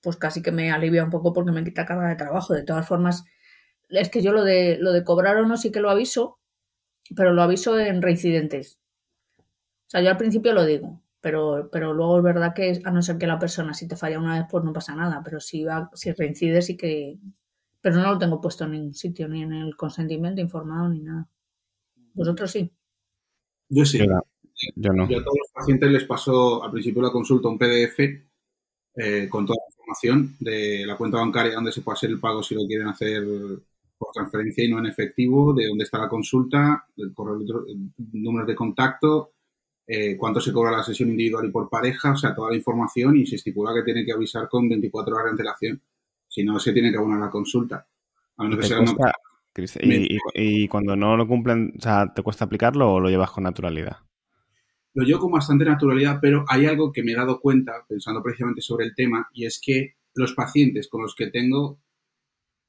pues 0.00 0.16
casi 0.16 0.40
que 0.40 0.52
me 0.52 0.70
alivia 0.70 1.02
un 1.02 1.10
poco 1.10 1.32
porque 1.32 1.50
me 1.50 1.64
quita 1.64 1.84
carga 1.84 2.08
de 2.08 2.16
trabajo. 2.16 2.54
De 2.54 2.62
todas 2.62 2.86
formas, 2.86 3.24
es 3.88 4.08
que 4.08 4.22
yo 4.22 4.32
lo 4.32 4.44
de, 4.44 4.78
lo 4.78 4.92
de 4.92 5.02
cobrar 5.02 5.36
o 5.38 5.46
no 5.46 5.56
sí 5.56 5.72
que 5.72 5.80
lo 5.80 5.90
aviso, 5.90 6.38
pero 7.16 7.32
lo 7.32 7.42
aviso 7.42 7.78
en 7.78 8.02
reincidentes. 8.02 8.78
O 9.38 9.90
sea, 9.90 10.00
yo 10.00 10.10
al 10.10 10.16
principio 10.16 10.52
lo 10.52 10.64
digo, 10.64 11.02
pero, 11.20 11.68
pero 11.70 11.92
luego 11.92 12.18
es 12.18 12.24
verdad 12.24 12.54
que 12.54 12.80
a 12.84 12.90
no 12.90 13.02
ser 13.02 13.18
que 13.18 13.26
la 13.26 13.38
persona 13.38 13.74
si 13.74 13.88
te 13.88 13.96
falla 13.96 14.18
una 14.18 14.38
vez, 14.38 14.46
pues 14.50 14.64
no 14.64 14.72
pasa 14.72 14.94
nada, 14.94 15.20
pero 15.24 15.40
si, 15.40 15.64
va, 15.64 15.90
si 15.94 16.12
reincide 16.12 16.62
sí 16.62 16.76
que... 16.76 17.18
Pero 17.80 17.96
no 17.96 18.12
lo 18.12 18.18
tengo 18.18 18.40
puesto 18.40 18.64
en 18.64 18.72
ningún 18.72 18.94
sitio, 18.94 19.28
ni 19.28 19.42
en 19.42 19.52
el 19.52 19.76
consentimiento 19.76 20.40
informado, 20.40 20.88
ni 20.88 21.00
nada. 21.00 21.28
¿Vosotros 22.12 22.50
sí? 22.50 22.72
Yo 23.68 23.84
sí. 23.84 23.98
Yo, 24.74 24.92
no. 24.92 25.08
Yo 25.08 25.18
a 25.18 25.22
todos 25.22 25.38
los 25.38 25.52
pacientes 25.54 25.90
les 25.90 26.04
paso 26.04 26.64
al 26.64 26.72
principio 26.72 27.00
de 27.02 27.08
la 27.08 27.12
consulta 27.12 27.48
un 27.48 27.58
PDF 27.58 28.00
eh, 28.96 29.28
con 29.28 29.46
toda 29.46 29.58
la 29.58 29.70
información 29.70 30.36
de 30.40 30.84
la 30.84 30.96
cuenta 30.96 31.18
bancaria 31.18 31.54
donde 31.54 31.70
se 31.70 31.82
puede 31.82 31.94
hacer 31.94 32.10
el 32.10 32.18
pago 32.18 32.42
si 32.42 32.56
lo 32.56 32.66
quieren 32.66 32.88
hacer 32.88 33.22
por 33.96 34.10
transferencia 34.12 34.64
y 34.64 34.70
no 34.70 34.78
en 34.78 34.86
efectivo, 34.86 35.52
de 35.52 35.66
dónde 35.66 35.84
está 35.84 35.98
la 35.98 36.08
consulta, 36.08 36.86
el 36.96 37.12
correo, 37.12 37.64
números 38.12 38.46
de 38.46 38.54
contacto, 38.54 39.32
eh, 39.90 40.18
cuánto 40.18 40.38
se 40.38 40.52
cobra 40.52 40.70
la 40.70 40.82
sesión 40.82 41.08
individual 41.08 41.46
y 41.46 41.50
por 41.50 41.70
pareja, 41.70 42.12
o 42.12 42.16
sea, 42.16 42.34
toda 42.34 42.50
la 42.50 42.56
información 42.56 43.16
y 43.16 43.26
se 43.26 43.36
estipula 43.36 43.72
que 43.72 43.82
tiene 43.82 44.04
que 44.04 44.12
avisar 44.12 44.46
con 44.46 44.68
24 44.68 45.14
horas 45.14 45.24
de 45.24 45.30
antelación. 45.30 45.80
Si 46.28 46.44
no, 46.44 46.58
se 46.58 46.74
tiene 46.74 46.90
que 46.90 46.98
abonar 46.98 47.20
la 47.20 47.30
consulta. 47.30 47.86
A 48.36 48.44
menos 48.44 48.58
que 48.58 48.66
sea 48.66 49.82
¿Y, 50.34 50.68
cuando 50.68 50.94
no 50.94 51.16
lo 51.16 51.26
cumplen, 51.26 51.72
o 51.76 51.80
sea, 51.80 52.12
¿te 52.14 52.22
cuesta 52.22 52.44
aplicarlo 52.44 52.92
o 52.92 53.00
lo 53.00 53.08
llevas 53.08 53.30
con 53.30 53.44
naturalidad? 53.44 53.96
Lo 54.92 55.04
llevo 55.04 55.20
con 55.20 55.32
bastante 55.32 55.64
naturalidad, 55.64 56.18
pero 56.20 56.44
hay 56.48 56.66
algo 56.66 56.92
que 56.92 57.02
me 57.02 57.12
he 57.12 57.16
dado 57.16 57.40
cuenta, 57.40 57.84
pensando 57.88 58.22
precisamente 58.22 58.60
sobre 58.60 58.84
el 58.84 58.94
tema, 58.94 59.28
y 59.32 59.46
es 59.46 59.58
que 59.60 59.94
los 60.14 60.34
pacientes 60.34 60.88
con 60.88 61.02
los 61.02 61.14
que 61.14 61.28
tengo 61.28 61.80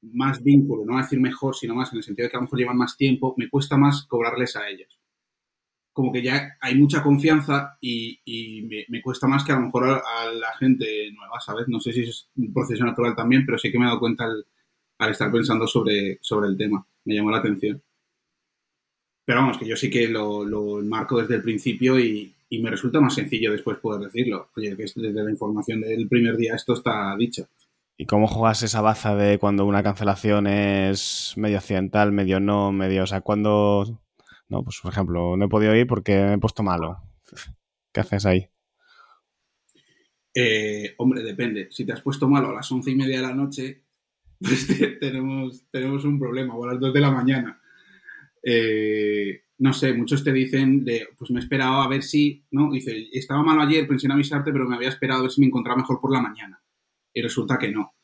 más 0.02 0.42
vínculo, 0.42 0.84
no 0.86 0.96
a 0.96 1.02
decir 1.02 1.20
mejor, 1.20 1.54
sino 1.54 1.74
más 1.74 1.92
en 1.92 1.98
el 1.98 2.02
sentido 2.02 2.26
de 2.26 2.30
que 2.30 2.36
a 2.38 2.40
lo 2.40 2.44
mejor 2.44 2.58
llevan 2.58 2.78
más 2.78 2.96
tiempo, 2.96 3.34
me 3.36 3.50
cuesta 3.50 3.76
más 3.76 4.06
cobrarles 4.06 4.56
a 4.56 4.68
ellos. 4.68 4.99
Como 5.92 6.12
que 6.12 6.22
ya 6.22 6.56
hay 6.60 6.76
mucha 6.76 7.02
confianza 7.02 7.76
y, 7.80 8.68
me, 8.88 9.02
cuesta 9.02 9.26
más 9.26 9.44
que 9.44 9.52
a 9.52 9.56
lo 9.56 9.62
mejor 9.62 9.84
a, 9.84 10.32
la 10.32 10.52
gente 10.58 11.10
nueva, 11.12 11.40
¿sabes? 11.40 11.68
No 11.68 11.80
sé 11.80 11.92
si 11.92 12.02
es 12.02 12.28
un 12.36 12.52
proceso 12.52 12.84
natural 12.84 13.14
también, 13.16 13.44
pero 13.44 13.58
sí 13.58 13.70
que 13.70 13.78
me 13.78 13.84
he 13.84 13.88
dado 13.88 14.00
cuenta 14.00 14.26
al 14.98 15.10
estar 15.10 15.30
pensando 15.32 15.66
sobre, 15.66 16.18
sobre 16.20 16.48
el 16.48 16.56
tema. 16.56 16.86
Me 17.04 17.14
llamó 17.14 17.30
la 17.30 17.38
atención. 17.38 17.82
Pero 19.30 19.42
vamos, 19.42 19.58
que 19.58 19.66
yo 19.66 19.76
sí 19.76 19.90
que 19.90 20.08
lo, 20.08 20.44
lo 20.44 20.80
enmarco 20.80 21.20
desde 21.20 21.36
el 21.36 21.42
principio 21.42 22.00
y, 22.00 22.34
me 22.60 22.68
resulta 22.68 23.00
más 23.00 23.14
sencillo 23.14 23.52
después 23.52 23.78
poder 23.78 24.10
decirlo. 24.10 24.48
Oye, 24.56 24.76
que 24.76 24.82
desde 24.82 25.22
la 25.22 25.30
información 25.30 25.82
del 25.82 26.08
primer 26.08 26.36
día 26.36 26.56
esto 26.56 26.72
está 26.72 27.14
dicho. 27.16 27.46
¿Y 27.96 28.06
cómo 28.06 28.26
juegas 28.26 28.64
esa 28.64 28.80
baza 28.80 29.14
de 29.14 29.38
cuando 29.38 29.66
una 29.66 29.84
cancelación 29.84 30.48
es 30.48 31.34
medio 31.36 31.58
accidental, 31.58 32.10
medio 32.10 32.40
no, 32.40 32.72
medio... 32.72 33.04
O 33.04 33.06
sea, 33.06 33.20
cuando... 33.20 34.00
No, 34.50 34.64
pues 34.64 34.80
por 34.82 34.92
ejemplo, 34.92 35.36
no 35.36 35.44
he 35.44 35.48
podido 35.48 35.74
ir 35.76 35.86
porque 35.86 36.16
me 36.16 36.34
he 36.34 36.38
puesto 36.38 36.64
malo. 36.64 36.98
¿Qué 37.92 38.00
haces 38.00 38.26
ahí? 38.26 38.48
Eh, 40.34 40.94
hombre, 40.98 41.22
depende. 41.22 41.68
Si 41.70 41.86
te 41.86 41.92
has 41.92 42.02
puesto 42.02 42.28
malo 42.28 42.50
a 42.50 42.54
las 42.54 42.70
once 42.70 42.90
y 42.90 42.96
media 42.96 43.16
de 43.16 43.26
la 43.26 43.34
noche, 43.34 43.84
pues 44.40 44.66
tenemos, 44.98 45.64
tenemos 45.70 46.04
un 46.04 46.18
problema, 46.18 46.56
o 46.56 46.64
a 46.64 46.72
las 46.72 46.80
2 46.80 46.92
de 46.92 47.00
la 47.00 47.12
mañana. 47.12 47.60
Eh, 48.42 49.44
no 49.58 49.72
sé, 49.72 49.92
muchos 49.92 50.24
te 50.24 50.32
dicen 50.32 50.84
de, 50.84 51.08
pues 51.16 51.30
me 51.30 51.38
he 51.38 51.42
esperado 51.42 51.80
a 51.82 51.88
ver 51.88 52.02
si, 52.02 52.44
¿no? 52.50 52.72
Dice, 52.72 53.08
estaba 53.12 53.42
malo 53.42 53.62
ayer, 53.62 53.86
pensé 53.86 54.06
en 54.06 54.12
avisarte, 54.12 54.52
pero 54.52 54.68
me 54.68 54.74
había 54.74 54.88
esperado 54.88 55.20
a 55.20 55.22
ver 55.22 55.30
si 55.30 55.40
me 55.40 55.46
encontraba 55.46 55.80
mejor 55.80 56.00
por 56.00 56.12
la 56.12 56.22
mañana. 56.22 56.60
Y 57.14 57.22
resulta 57.22 57.56
que 57.56 57.70
no. 57.70 57.94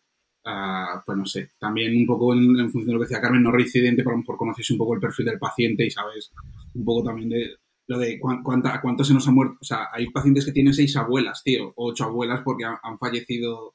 Uh, 0.49 1.03
pues 1.05 1.19
no 1.19 1.27
sé, 1.27 1.51
también 1.59 1.97
un 1.97 2.07
poco 2.07 2.33
en, 2.33 2.57
función 2.71 2.87
de 2.87 2.93
lo 2.93 2.99
que 3.01 3.07
decía 3.07 3.21
Carmen, 3.21 3.43
no 3.43 3.51
reincidente, 3.51 4.05
pero 4.05 4.11
a 4.11 4.13
lo 4.13 4.19
mejor 4.19 4.37
conoces 4.37 4.71
un 4.71 4.79
poco 4.79 4.95
el 4.95 5.01
perfil 5.01 5.27
del 5.27 5.41
paciente 5.41 5.85
y 5.85 5.91
sabes 5.91 6.33
un 6.73 6.85
poco 6.85 7.03
también 7.03 7.31
de 7.31 7.57
lo 7.89 7.99
de 7.99 8.21
cuánta, 8.21 8.81
cuánto 8.81 9.03
se 9.03 9.13
nos 9.13 9.27
ha 9.27 9.33
muerto. 9.33 9.57
O 9.61 9.65
sea, 9.65 9.89
hay 9.93 10.09
pacientes 10.11 10.45
que 10.45 10.53
tienen 10.53 10.73
seis 10.73 10.97
abuelas, 10.97 11.43
tío, 11.43 11.73
ocho 11.75 12.05
abuelas 12.05 12.43
porque 12.45 12.65
han 12.65 12.99
fallecido 12.99 13.75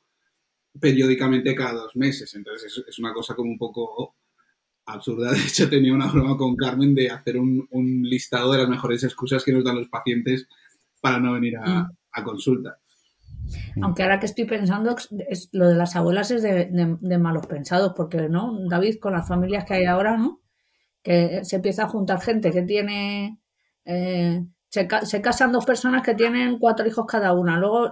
periódicamente 0.80 1.56
cada 1.56 1.74
dos 1.74 1.96
meses. 1.96 2.34
Entonces 2.36 2.84
es, 2.88 3.00
una 3.00 3.13
cosa 3.13 3.36
como 3.36 3.51
un 3.51 3.58
poco 3.58 4.16
absurda. 4.86 5.32
De 5.34 5.40
hecho, 5.40 5.70
tenía 5.70 5.94
una 5.94 6.12
broma 6.12 6.38
con 6.38 6.56
Carmen 6.56 6.96
de 6.96 7.10
hacer 7.10 7.38
un, 7.38 7.68
listado 8.04 8.51
de 8.51 8.60
las 8.60 8.70
mejores 8.70 9.04
excusas 9.04 9.44
que 9.44 9.51
nos 9.51 9.63
dan 9.63 9.78
los 9.78 9.90
pacientes 9.90 10.48
para 11.01 11.20
no 11.20 11.34
venir 11.34 11.58
a, 11.58 11.84
mm. 11.84 12.24
consulta. 12.24 12.80
Aunque 13.81 14.03
ahora 14.03 14.20
que 14.20 14.25
estoy 14.25 14.46
pensando, 14.46 14.96
es, 15.29 15.50
lo 15.51 15.67
de 15.67 15.75
las 15.75 15.96
abuelas 15.96 16.31
es 16.31 16.41
de, 16.41 17.17
malos 17.17 17.48
pensados, 17.48 17.93
porque, 17.96 18.29
¿no? 18.29 18.58
David, 18.67 19.00
con 19.00 19.13
las 19.13 19.27
familias 19.27 19.65
que 19.65 19.75
hay 19.75 19.86
ahora, 19.86 20.17
¿no? 20.17 20.41
Que 21.01 21.43
se 21.43 21.58
empieza 21.58 21.84
a 21.84 21.89
juntar 21.89 22.22
gente 22.22 22.51
que 22.51 22.62
tiene 22.62 23.39
eh, 23.86 24.46
se, 24.72 24.88
casan 25.22 25.51
dos 25.51 25.65
personas 25.65 26.01
que 26.01 26.15
tienen 26.15 26.58
cuatro 26.58 26.88
hijos 26.88 27.05
cada 27.05 27.34
una. 27.34 27.60
Luego 27.60 27.91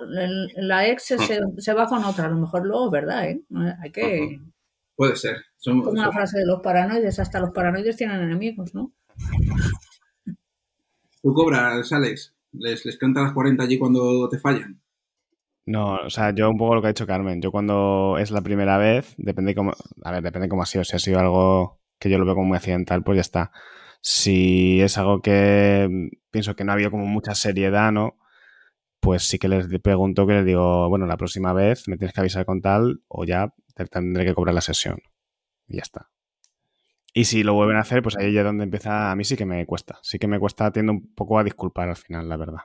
la 0.56 0.88
ex 0.88 1.14
se, 1.58 1.74
va 1.74 1.88
con 1.88 2.04
otra. 2.06 2.26
A 2.26 2.30
lo 2.30 2.38
mejor 2.38 2.66
luego 2.66 2.90
verdad, 2.90 3.30
¿eh? 3.30 3.42
Hay 3.82 3.92
que. 3.92 4.40
Puede 4.96 5.16
ser. 5.18 5.38
como 5.64 5.90
una 5.90 6.12
frase 6.12 6.40
de 6.40 6.46
los 6.46 6.62
paranoides. 6.62 7.20
Hasta 7.20 7.40
los 7.40 7.52
paranoides 7.52 7.98
tienen 7.98 8.22
enemigos, 8.22 8.74
¿no? 8.74 8.94
¿Tú 11.22 11.34
cobras, 11.34 11.92
Alex? 11.92 12.34
¿Les, 12.54 12.86
les 12.86 12.98
cantas 12.98 13.24
las 13.24 13.34
40 13.34 13.62
allí 13.62 13.78
cuando 13.78 14.30
te 14.30 14.40
fallan? 14.40 14.80
No, 15.70 15.98
o 15.98 16.10
sea, 16.10 16.34
yo 16.34 16.50
un 16.50 16.58
poco 16.58 16.76
lo 16.76 16.82
que 16.82 16.88
ha 16.88 16.94
dicho 16.94 17.06
Carmen. 17.06 17.42
Yo 17.42 17.52
cuando 17.52 18.18
es 18.20 18.32
la 18.32 18.42
primera 18.42 18.78
vez, 18.78 19.14
depende 19.18 19.54
cómo. 19.54 19.74
A 20.04 20.12
ver, 20.12 20.24
depende 20.24 20.50
cómo 20.50 20.64
ha 20.64 20.66
sido. 20.66 20.84
Si 20.84 20.96
ha 20.96 21.00
sido 21.00 21.20
algo 21.20 21.80
que 22.00 22.10
yo 22.10 22.18
lo 22.18 22.26
veo 22.26 22.36
como 22.36 22.48
muy 22.48 22.58
accidental, 22.58 23.04
pues 23.04 23.18
ya 23.18 23.22
está. 23.22 23.52
Si 24.02 24.82
es 24.82 24.98
algo 24.98 25.22
que 25.22 26.10
pienso 26.32 26.56
que 26.56 26.64
no 26.64 26.72
ha 26.72 26.76
habido 26.76 26.92
como 26.92 27.06
mucha 27.06 27.36
seriedad, 27.36 27.92
¿no? 27.92 28.18
pues 29.00 29.24
sí 29.24 29.40
que 29.40 29.48
les 29.48 29.68
pregunto 29.80 30.28
que 30.28 30.34
les 30.34 30.46
digo, 30.46 30.90
bueno, 30.90 31.06
la 31.06 31.18
próxima 31.18 31.54
vez 31.54 31.88
me 31.88 31.98
tienes 31.98 32.14
que 32.14 32.20
avisar 32.20 32.46
con 32.46 32.62
tal 32.62 33.02
o 33.08 33.24
ya 33.24 33.54
te 33.76 33.86
tendré 33.86 34.26
que 34.26 34.34
cobrar 34.34 34.54
la 34.54 34.62
sesión. 34.62 35.00
Y 35.68 35.78
ya 35.78 35.84
está. 35.84 36.10
Y 37.14 37.26
si 37.26 37.44
lo 37.44 37.54
vuelven 37.54 37.78
a 37.78 37.82
hacer, 37.82 38.04
pues 38.04 38.18
ahí 38.18 38.34
ya 38.34 38.42
es 38.42 38.46
donde 38.46 38.66
empieza, 38.66 39.12
a 39.12 39.16
mí 39.16 39.24
sí 39.24 39.36
que 39.36 39.46
me 39.46 39.66
cuesta. 39.66 40.00
Sí 40.04 40.20
que 40.20 40.28
me 40.28 40.40
cuesta, 40.40 40.72
tiendo 40.72 40.92
un 40.92 41.14
poco 41.14 41.40
a 41.40 41.44
disculpar 41.44 41.90
al 41.90 41.96
final, 41.96 42.28
la 42.28 42.38
verdad. 42.38 42.62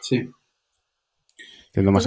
Sí. 0.00 0.30
Tiendo 1.74 1.90
más 1.90 2.06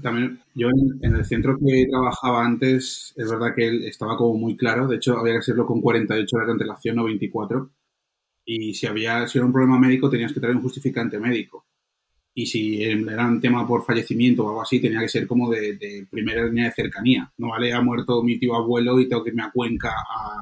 También 0.00 0.40
yo 0.54 0.68
en, 0.68 1.00
en 1.02 1.16
el 1.16 1.24
centro 1.24 1.58
que 1.58 1.86
trabajaba 1.90 2.44
antes, 2.44 3.12
es 3.16 3.28
verdad 3.28 3.52
que 3.56 3.66
él 3.66 3.84
estaba 3.84 4.16
como 4.16 4.38
muy 4.38 4.56
claro. 4.56 4.86
De 4.86 4.96
hecho, 4.96 5.18
había 5.18 5.32
que 5.32 5.40
hacerlo 5.40 5.66
con 5.66 5.80
48 5.80 6.36
horas 6.36 6.46
de 6.46 6.52
antelación, 6.52 6.94
no 6.94 7.04
24. 7.04 7.70
Y 8.44 8.74
si 8.74 8.86
había 8.86 9.26
si 9.26 9.38
era 9.38 9.46
un 9.46 9.52
problema 9.52 9.78
médico, 9.80 10.08
tenías 10.10 10.32
que 10.32 10.40
traer 10.40 10.56
un 10.56 10.62
justificante 10.62 11.18
médico. 11.18 11.66
Y 12.34 12.46
si 12.46 12.82
era 12.84 13.26
un 13.26 13.40
tema 13.40 13.66
por 13.66 13.84
fallecimiento 13.84 14.44
o 14.44 14.48
algo 14.50 14.62
así, 14.62 14.80
tenía 14.80 15.00
que 15.00 15.08
ser 15.08 15.26
como 15.26 15.50
de, 15.50 15.76
de 15.76 16.06
primera 16.10 16.44
línea 16.44 16.66
de 16.66 16.72
cercanía. 16.72 17.32
No 17.38 17.50
vale, 17.50 17.72
ha 17.72 17.80
muerto 17.82 18.22
mi 18.22 18.38
tío 18.38 18.54
abuelo 18.54 19.00
y 19.00 19.08
tengo 19.08 19.24
que 19.24 19.30
irme 19.30 19.42
a 19.44 19.50
Cuenca 19.52 19.90
a. 19.90 20.40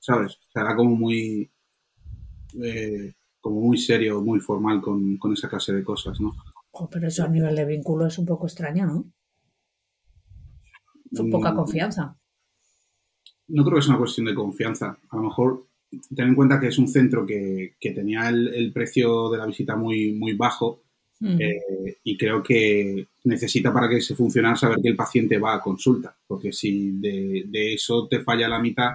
¿Sabes? 0.00 0.36
O 0.36 0.50
sea, 0.52 0.62
era 0.62 0.76
como 0.76 0.96
muy. 0.96 1.50
eh, 2.62 3.12
como 3.40 3.60
muy 3.60 3.78
serio, 3.78 4.20
muy 4.22 4.40
formal 4.40 4.80
con, 4.80 5.16
con 5.18 5.32
esa 5.32 5.48
clase 5.48 5.72
de 5.72 5.84
cosas, 5.84 6.20
¿no? 6.20 6.34
Pero 6.90 7.08
eso 7.08 7.24
a 7.24 7.28
nivel 7.28 7.54
de 7.56 7.64
vínculo 7.64 8.06
es 8.06 8.18
un 8.18 8.26
poco 8.26 8.46
extraño, 8.46 8.86
¿no? 8.86 9.04
Es 11.10 11.20
poca 11.30 11.52
Mm. 11.52 11.56
confianza. 11.56 12.16
No 13.48 13.64
creo 13.64 13.76
que 13.76 13.82
sea 13.82 13.90
una 13.90 13.98
cuestión 14.00 14.26
de 14.26 14.34
confianza. 14.34 14.98
A 15.10 15.16
lo 15.16 15.22
mejor 15.22 15.66
ten 16.14 16.28
en 16.28 16.34
cuenta 16.34 16.58
que 16.60 16.68
es 16.68 16.78
un 16.78 16.88
centro 16.88 17.24
que, 17.24 17.74
que 17.80 17.92
tenía 17.92 18.28
el, 18.28 18.48
el 18.54 18.72
precio 18.72 19.30
de 19.30 19.38
la 19.38 19.46
visita 19.46 19.76
muy, 19.76 20.12
muy 20.12 20.32
bajo 20.34 20.82
eh, 21.22 21.96
y 22.04 22.16
creo 22.18 22.42
que 22.42 23.06
necesita 23.24 23.72
para 23.72 23.88
que 23.88 24.02
se 24.02 24.14
funcione 24.14 24.54
saber 24.56 24.78
que 24.82 24.88
el 24.90 24.96
paciente 24.96 25.38
va 25.38 25.54
a 25.54 25.60
consulta, 25.62 26.14
porque 26.26 26.52
si 26.52 26.90
de, 27.00 27.44
de 27.48 27.72
eso 27.74 28.06
te 28.06 28.20
falla 28.20 28.48
la 28.48 28.58
mitad, 28.58 28.90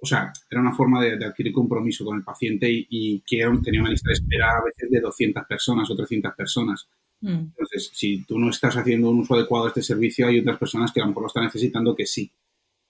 o 0.00 0.04
sea, 0.06 0.32
era 0.50 0.60
una 0.60 0.74
forma 0.74 1.00
de, 1.02 1.16
de 1.16 1.26
adquirir 1.26 1.52
compromiso 1.52 2.04
con 2.04 2.16
el 2.18 2.24
paciente 2.24 2.68
y, 2.68 2.86
y 2.90 3.20
que 3.20 3.46
tenía 3.62 3.80
una 3.82 3.90
lista 3.90 4.08
de 4.08 4.14
espera 4.14 4.50
a 4.58 4.64
veces 4.64 4.90
de 4.90 5.00
200 5.00 5.44
personas 5.46 5.88
o 5.88 5.94
300 5.94 6.34
personas. 6.34 6.88
Mm. 7.24 7.48
Entonces, 7.56 7.90
si 7.94 8.22
tú 8.24 8.38
no 8.38 8.50
estás 8.50 8.76
haciendo 8.76 9.08
un 9.08 9.20
uso 9.20 9.34
adecuado 9.34 9.64
de 9.64 9.68
este 9.68 9.82
servicio, 9.82 10.26
hay 10.26 10.40
otras 10.40 10.58
personas 10.58 10.92
que 10.92 11.00
a 11.00 11.04
lo 11.04 11.08
mejor 11.08 11.22
lo 11.22 11.26
están 11.28 11.44
necesitando 11.44 11.96
que 11.96 12.04
sí. 12.04 12.30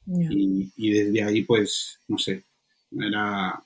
Y, 0.06 0.72
y 0.76 0.90
desde 0.90 1.22
ahí, 1.22 1.42
pues, 1.42 2.00
no 2.08 2.18
sé, 2.18 2.42
era 2.90 3.62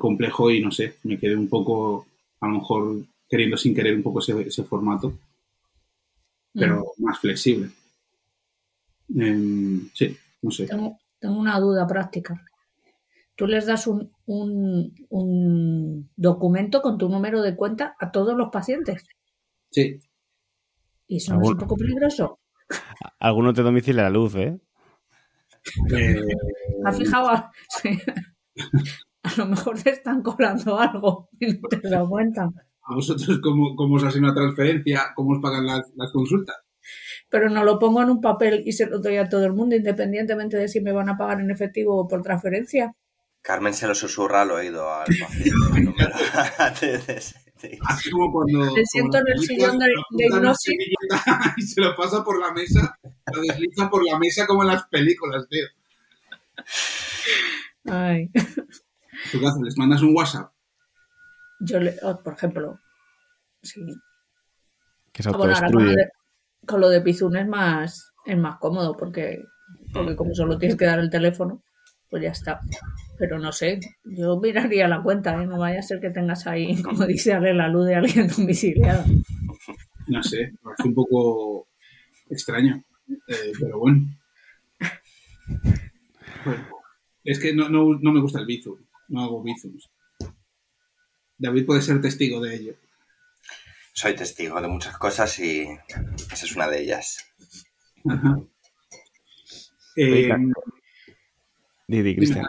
complejo 0.00 0.50
y 0.50 0.62
no 0.62 0.70
sé, 0.70 0.94
me 1.04 1.18
quedé 1.18 1.36
un 1.36 1.48
poco, 1.48 2.06
a 2.40 2.48
lo 2.48 2.54
mejor, 2.54 3.04
queriendo 3.28 3.58
sin 3.58 3.74
querer 3.74 3.94
un 3.94 4.02
poco 4.02 4.20
ese, 4.20 4.40
ese 4.40 4.64
formato, 4.64 5.12
pero 6.54 6.92
más 6.96 7.18
flexible. 7.18 7.68
Em, 9.14 9.90
sí, 9.92 10.16
no 10.40 10.50
sé. 10.50 10.66
Tengo, 10.66 10.98
tengo 11.20 11.38
una 11.38 11.60
duda 11.60 11.86
práctica. 11.86 12.42
Tú 13.36 13.46
les 13.46 13.66
das 13.66 13.86
un, 13.86 14.10
un, 14.26 14.94
un 15.10 16.10
documento 16.16 16.80
con 16.80 16.96
tu 16.96 17.10
número 17.10 17.42
de 17.42 17.54
cuenta 17.54 17.94
a 18.00 18.10
todos 18.10 18.36
los 18.36 18.48
pacientes. 18.48 19.04
Sí, 19.70 19.98
Y 21.06 21.16
eso 21.16 21.34
no 21.34 21.42
es 21.42 21.48
un 21.50 21.58
poco 21.58 21.76
peligroso. 21.76 22.38
Alguno 23.18 23.52
te 23.52 23.62
domicilia 23.62 24.04
la 24.04 24.10
luz, 24.10 24.34
¿eh? 24.34 24.58
eh, 25.92 26.22
¿Has 26.84 26.98
fijado? 26.98 27.28
A, 27.28 27.52
sí. 27.68 27.98
A 29.22 29.32
lo 29.36 29.46
mejor 29.46 29.82
te 29.82 29.90
están 29.90 30.22
cobrando 30.22 30.78
algo 30.78 31.28
y 31.38 31.46
no 31.46 31.68
te 31.68 31.76
has 31.76 31.90
dado 31.90 32.08
cuenta. 32.08 32.50
¿a 32.88 32.94
vosotros 32.94 33.40
cómo, 33.42 33.76
cómo 33.76 33.96
os 33.96 34.04
hacen 34.04 34.24
una 34.24 34.34
transferencia? 34.34 35.12
¿Cómo 35.14 35.32
os 35.32 35.42
pagan 35.42 35.66
las, 35.66 35.82
las 35.94 36.10
consultas? 36.10 36.56
Pero 37.28 37.50
no 37.50 37.62
lo 37.62 37.78
pongo 37.78 38.02
en 38.02 38.10
un 38.10 38.20
papel 38.20 38.62
y 38.64 38.72
se 38.72 38.86
lo 38.86 38.98
doy 38.98 39.18
a 39.18 39.28
todo 39.28 39.44
el 39.44 39.52
mundo, 39.52 39.76
independientemente 39.76 40.56
de 40.56 40.68
si 40.68 40.80
me 40.80 40.92
van 40.92 41.10
a 41.10 41.18
pagar 41.18 41.40
en 41.40 41.50
efectivo 41.50 41.96
o 41.96 42.08
por 42.08 42.22
transferencia. 42.22 42.94
Carmen 43.42 43.74
se 43.74 43.86
lo 43.86 43.94
susurra 43.94 44.42
al 44.42 44.50
oído 44.50 44.90
al 44.92 45.06
paciente. 45.06 45.92
Así 47.86 48.10
como 48.10 48.32
cuando... 48.32 48.72
Me 48.74 48.84
siento 48.84 49.18
en 49.18 49.24
el 49.28 49.38
sillón 49.40 49.78
de- 49.78 49.86
hipnosis. 50.18 50.74
Y 51.56 51.62
se 51.62 51.80
lo 51.80 51.94
pasa 51.96 52.22
por 52.24 52.38
la 52.40 52.52
mesa, 52.52 52.98
lo 53.34 53.40
desliza 53.40 53.88
por 53.90 54.04
la 54.06 54.18
mesa 54.18 54.46
como 54.46 54.62
en 54.62 54.68
las 54.68 54.86
películas, 54.88 55.46
tío. 55.48 55.66
Ay. 57.86 58.30
¿Tú 59.32 59.40
qué 59.40 59.46
haces? 59.46 59.62
¿Les 59.62 59.78
mandas 59.78 60.02
un 60.02 60.14
WhatsApp? 60.14 60.52
Yo, 61.60 61.80
le, 61.80 61.96
oh, 62.02 62.18
por 62.22 62.34
ejemplo, 62.34 62.78
sí. 63.62 63.80
Que 65.12 65.22
se 65.22 65.30
Ah, 65.30 65.32
bueno, 65.32 65.54
ahora 65.54 65.70
con 65.70 65.84
lo, 65.84 65.90
de, 65.90 66.08
con 66.66 66.80
lo 66.80 66.88
de 66.88 67.00
Pizun 67.00 67.36
es 67.36 67.48
más, 67.48 68.12
es 68.24 68.38
más 68.38 68.58
cómodo 68.58 68.96
porque, 68.96 69.42
porque 69.92 70.14
como 70.14 70.34
solo 70.34 70.58
tienes 70.58 70.76
que 70.76 70.84
dar 70.84 71.00
el 71.00 71.10
teléfono, 71.10 71.62
pues 72.10 72.22
ya 72.22 72.30
está. 72.30 72.60
Pero 73.18 73.38
no 73.38 73.52
sé, 73.52 73.80
yo 74.04 74.38
miraría 74.40 74.88
la 74.88 75.02
cuenta, 75.02 75.42
¿eh? 75.42 75.46
no 75.46 75.58
vaya 75.58 75.80
a 75.80 75.82
ser 75.82 76.00
que 76.00 76.10
tengas 76.10 76.46
ahí, 76.46 76.80
como 76.82 77.06
dice 77.06 77.32
Ale, 77.32 77.54
la 77.54 77.68
luz 77.68 77.86
de 77.86 77.96
alguien 77.96 78.28
domiciliado. 78.36 79.04
No 80.06 80.22
sé, 80.22 80.52
me 80.52 80.58
parece 80.62 80.88
un 80.88 80.94
poco 80.94 81.68
extraño, 82.30 82.82
eh, 83.08 83.52
pero 83.60 83.78
bueno. 83.78 84.06
Bueno, 86.44 86.68
Es 87.24 87.38
que 87.38 87.54
no, 87.54 87.68
no, 87.68 87.98
no 88.00 88.12
me 88.12 88.20
gusta 88.20 88.38
el 88.38 88.46
Bizum, 88.46 88.78
no 89.08 89.22
hago 89.22 89.42
Bizums. 89.42 89.90
David 91.36 91.66
puede 91.66 91.82
ser 91.82 92.00
testigo 92.00 92.40
de 92.40 92.54
ello. 92.54 92.74
Soy 93.92 94.14
testigo 94.14 94.60
de 94.60 94.68
muchas 94.68 94.96
cosas 94.96 95.38
y 95.40 95.68
esa 96.32 96.46
es 96.46 96.56
una 96.56 96.68
de 96.68 96.82
ellas. 96.82 97.24
Ajá. 98.08 98.40
Eh. 99.96 100.30
Didi, 101.88 102.14
Cristian. 102.14 102.44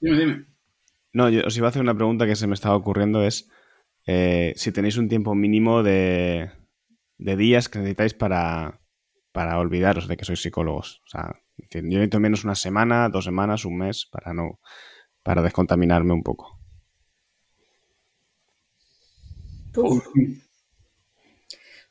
dime, 0.00 0.18
dime. 0.18 0.46
No, 1.12 1.28
yo 1.28 1.46
os 1.46 1.56
iba 1.56 1.66
a 1.66 1.70
hacer 1.70 1.82
una 1.82 1.94
pregunta 1.94 2.26
que 2.26 2.36
se 2.36 2.46
me 2.46 2.54
estaba 2.54 2.76
ocurriendo, 2.76 3.22
es 3.22 3.50
eh, 4.06 4.54
si 4.56 4.72
tenéis 4.72 4.96
un 4.96 5.08
tiempo 5.08 5.34
mínimo 5.34 5.82
de, 5.82 6.50
de 7.18 7.36
días 7.36 7.68
que 7.68 7.80
necesitáis 7.80 8.14
para, 8.14 8.80
para 9.32 9.58
olvidaros 9.58 10.08
de 10.08 10.16
que 10.16 10.24
sois 10.24 10.40
psicólogos. 10.40 11.02
O 11.04 11.08
sea, 11.08 11.34
yo 11.58 11.82
necesito 11.82 12.20
menos 12.20 12.44
una 12.44 12.54
semana, 12.54 13.08
dos 13.08 13.24
semanas, 13.24 13.64
un 13.64 13.76
mes, 13.78 14.06
para 14.06 14.32
no 14.32 14.60
para 15.22 15.42
descontaminarme 15.42 16.12
un 16.12 16.22
poco. 16.22 16.58
Uf, 19.76 20.06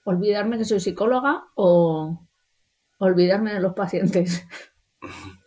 olvidarme 0.04 0.58
que 0.58 0.66
soy 0.66 0.80
psicóloga 0.80 1.46
o 1.56 2.28
olvidarme 3.00 3.54
de 3.54 3.60
los 3.60 3.74
pacientes. 3.74 4.46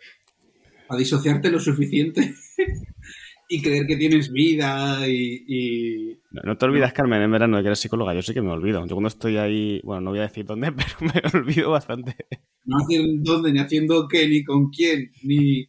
A 0.94 0.98
disociarte 0.98 1.50
lo 1.50 1.58
suficiente 1.60 2.34
y 3.48 3.60
creer 3.62 3.86
que 3.86 3.96
tienes 3.96 4.30
vida 4.32 5.06
y, 5.08 5.44
y- 5.46 6.18
No, 6.30 6.42
no 6.44 6.56
te 6.56 6.64
olvidas, 6.64 6.92
Carmen, 6.92 7.20
en 7.22 7.30
verano 7.30 7.56
de 7.56 7.62
que 7.62 7.68
eres 7.68 7.78
psicóloga. 7.80 8.14
Yo 8.14 8.22
sí 8.22 8.32
que 8.34 8.42
me 8.42 8.50
olvido. 8.50 8.84
Yo 8.86 8.94
cuando 8.94 9.08
estoy 9.08 9.36
ahí, 9.36 9.80
bueno, 9.84 10.00
no 10.02 10.10
voy 10.10 10.20
a 10.20 10.22
decir 10.22 10.44
dónde, 10.46 10.72
pero 10.72 10.88
me 11.00 11.38
olvido 11.40 11.70
bastante. 11.70 12.16
no 12.64 12.76
haciendo 12.78 13.32
dónde, 13.32 13.52
ni 13.52 13.58
haciendo 13.60 14.06
qué, 14.08 14.28
ni 14.28 14.42
con 14.44 14.70
quién, 14.70 15.10
ni... 15.22 15.62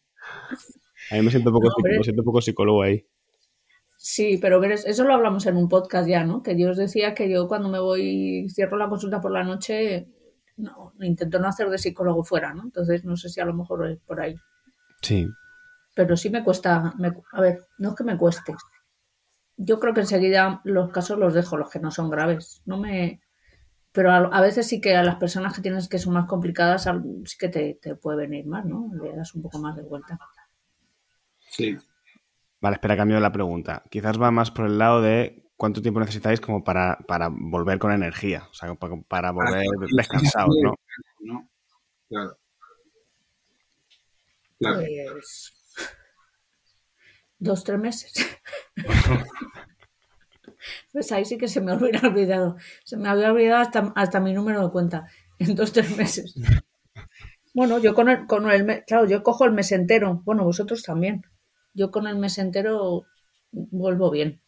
A 1.11 1.15
mí 1.15 1.21
me 1.21 1.29
siento 1.31 1.49
un 1.49 1.55
poco, 1.55 1.67
No, 1.67 1.75
pero- 1.83 1.97
me 1.97 2.03
siento 2.03 2.21
un 2.21 2.25
poco 2.25 2.41
psicólogo 2.41 2.81
ahí. 2.83 3.05
Sí, 3.97 4.37
pero 4.39 4.61
eso 4.63 5.03
lo 5.03 5.13
hablamos 5.15 5.45
en 5.47 5.55
un 5.57 5.67
podcast 5.67 6.07
ya, 6.07 6.23
¿no? 6.23 6.43
Que 6.43 6.59
yo 6.59 6.69
os 6.69 6.77
decía 6.77 7.15
que 7.15 7.27
yo 7.31 7.47
cuando 7.47 7.69
me 7.69 7.79
voy, 7.79 8.45
cierro 8.49 8.77
la 8.77 8.87
consulta 8.87 9.19
por 9.19 9.31
la 9.31 9.43
noche, 9.43 10.07
no, 10.57 10.93
intento 11.01 11.39
no 11.39 11.47
hacer 11.47 11.69
de 11.69 11.77
psicólogo 11.79 12.23
fuera, 12.23 12.53
¿no? 12.53 12.63
Entonces 12.63 13.03
no 13.03 13.15
sé 13.17 13.29
si 13.29 13.41
a 13.41 13.45
lo 13.45 13.55
mejor 13.55 13.89
es 13.89 13.99
por 14.05 14.21
ahí. 14.21 14.35
Sí. 15.01 15.27
Pero 15.95 16.15
sí 16.17 16.29
me 16.29 16.43
cuesta, 16.43 16.93
me- 16.97 17.13
a 17.31 17.41
ver, 17.41 17.65
no 17.79 17.89
es 17.89 17.95
que 17.95 18.03
me 18.03 18.17
cueste. 18.17 18.55
Yo 19.57 19.79
creo 19.79 19.93
que 19.93 20.01
enseguida 20.01 20.61
los 20.65 20.91
casos 20.91 21.17
los 21.17 21.33
dejo, 21.33 21.57
los 21.57 21.69
que 21.69 21.79
no 21.79 21.91
son 21.91 22.09
graves. 22.09 22.61
No 22.65 22.77
me... 22.77 23.21
Pero 23.93 24.11
a, 24.11 24.17
a 24.17 24.41
veces 24.41 24.67
sí 24.67 24.81
que 24.81 24.95
a 24.95 25.03
las 25.03 25.15
personas 25.17 25.55
que 25.55 25.61
tienes 25.61 25.89
que 25.89 25.99
son 25.99 26.13
más 26.13 26.27
complicadas, 26.27 26.85
sí 27.25 27.37
que 27.39 27.49
te, 27.49 27.79
te 27.81 27.95
puede 27.95 28.19
venir 28.19 28.45
más, 28.47 28.65
¿no? 28.65 28.89
Le 29.01 29.15
das 29.15 29.35
un 29.35 29.41
poco 29.43 29.59
más 29.59 29.75
de 29.75 29.83
vuelta. 29.83 30.19
Sí. 31.49 31.77
Vale, 32.61 32.75
espera, 32.75 32.97
cambio 32.97 33.19
la 33.19 33.31
pregunta. 33.31 33.83
Quizás 33.89 34.21
va 34.21 34.31
más 34.31 34.51
por 34.51 34.65
el 34.65 34.77
lado 34.77 35.01
de 35.01 35.43
cuánto 35.55 35.81
tiempo 35.81 35.99
necesitáis 35.99 36.41
como 36.41 36.63
para, 36.63 36.97
para 37.07 37.29
volver 37.31 37.79
con 37.79 37.91
energía, 37.91 38.47
o 38.51 38.53
sea, 38.53 38.73
para, 38.75 38.95
para 39.07 39.31
volver 39.31 39.65
descansados, 39.95 40.55
¿no? 40.61 40.75
¿no? 41.21 41.49
Claro. 42.09 42.37
Claro. 44.59 44.81
Pues. 45.13 45.53
Dos, 47.39 47.63
tres 47.63 47.79
meses. 47.79 48.13
Pues 50.91 51.11
ahí 51.11 51.25
sí 51.25 51.37
que 51.37 51.47
se 51.47 51.61
me 51.61 51.75
hubiera 51.75 52.07
olvidado. 52.07 52.55
Se 52.83 52.97
me 52.97 53.09
había 53.09 53.31
olvidado 53.31 53.61
hasta, 53.61 53.93
hasta 53.95 54.19
mi 54.19 54.33
número 54.33 54.63
de 54.63 54.71
cuenta. 54.71 55.05
En 55.39 55.55
dos, 55.55 55.71
tres 55.73 55.95
meses. 55.97 56.33
Bueno, 57.55 57.79
yo 57.79 57.95
con 57.95 58.09
el, 58.09 58.27
con 58.27 58.49
el 58.51 58.83
claro, 58.85 59.07
yo 59.07 59.23
cojo 59.23 59.45
el 59.45 59.51
mes 59.51 59.71
entero. 59.71 60.21
Bueno, 60.25 60.43
vosotros 60.43 60.83
también. 60.83 61.23
Yo 61.73 61.91
con 61.91 62.07
el 62.07 62.17
mes 62.17 62.37
entero 62.37 63.05
vuelvo 63.51 64.11
bien. 64.11 64.41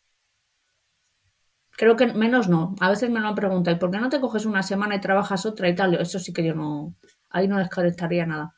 Creo 1.77 1.95
que 1.95 2.07
menos 2.07 2.49
no. 2.49 2.75
A 2.81 2.89
veces 2.89 3.09
me 3.09 3.21
lo 3.21 3.27
han 3.29 3.35
preguntado, 3.35 3.75
¿y 3.75 3.79
por 3.79 3.89
qué 3.89 3.99
no 3.99 4.09
te 4.09 4.19
coges 4.19 4.45
una 4.45 4.63
semana 4.63 4.95
y 4.95 4.99
trabajas 4.99 5.45
otra 5.45 5.69
y 5.69 5.75
tal? 5.75 5.93
Eso 5.95 6.19
sí 6.19 6.33
que 6.33 6.43
yo 6.43 6.53
no. 6.55 6.95
Ahí 7.29 7.47
no 7.47 7.57
descartaría 7.57 8.25
nada. 8.25 8.53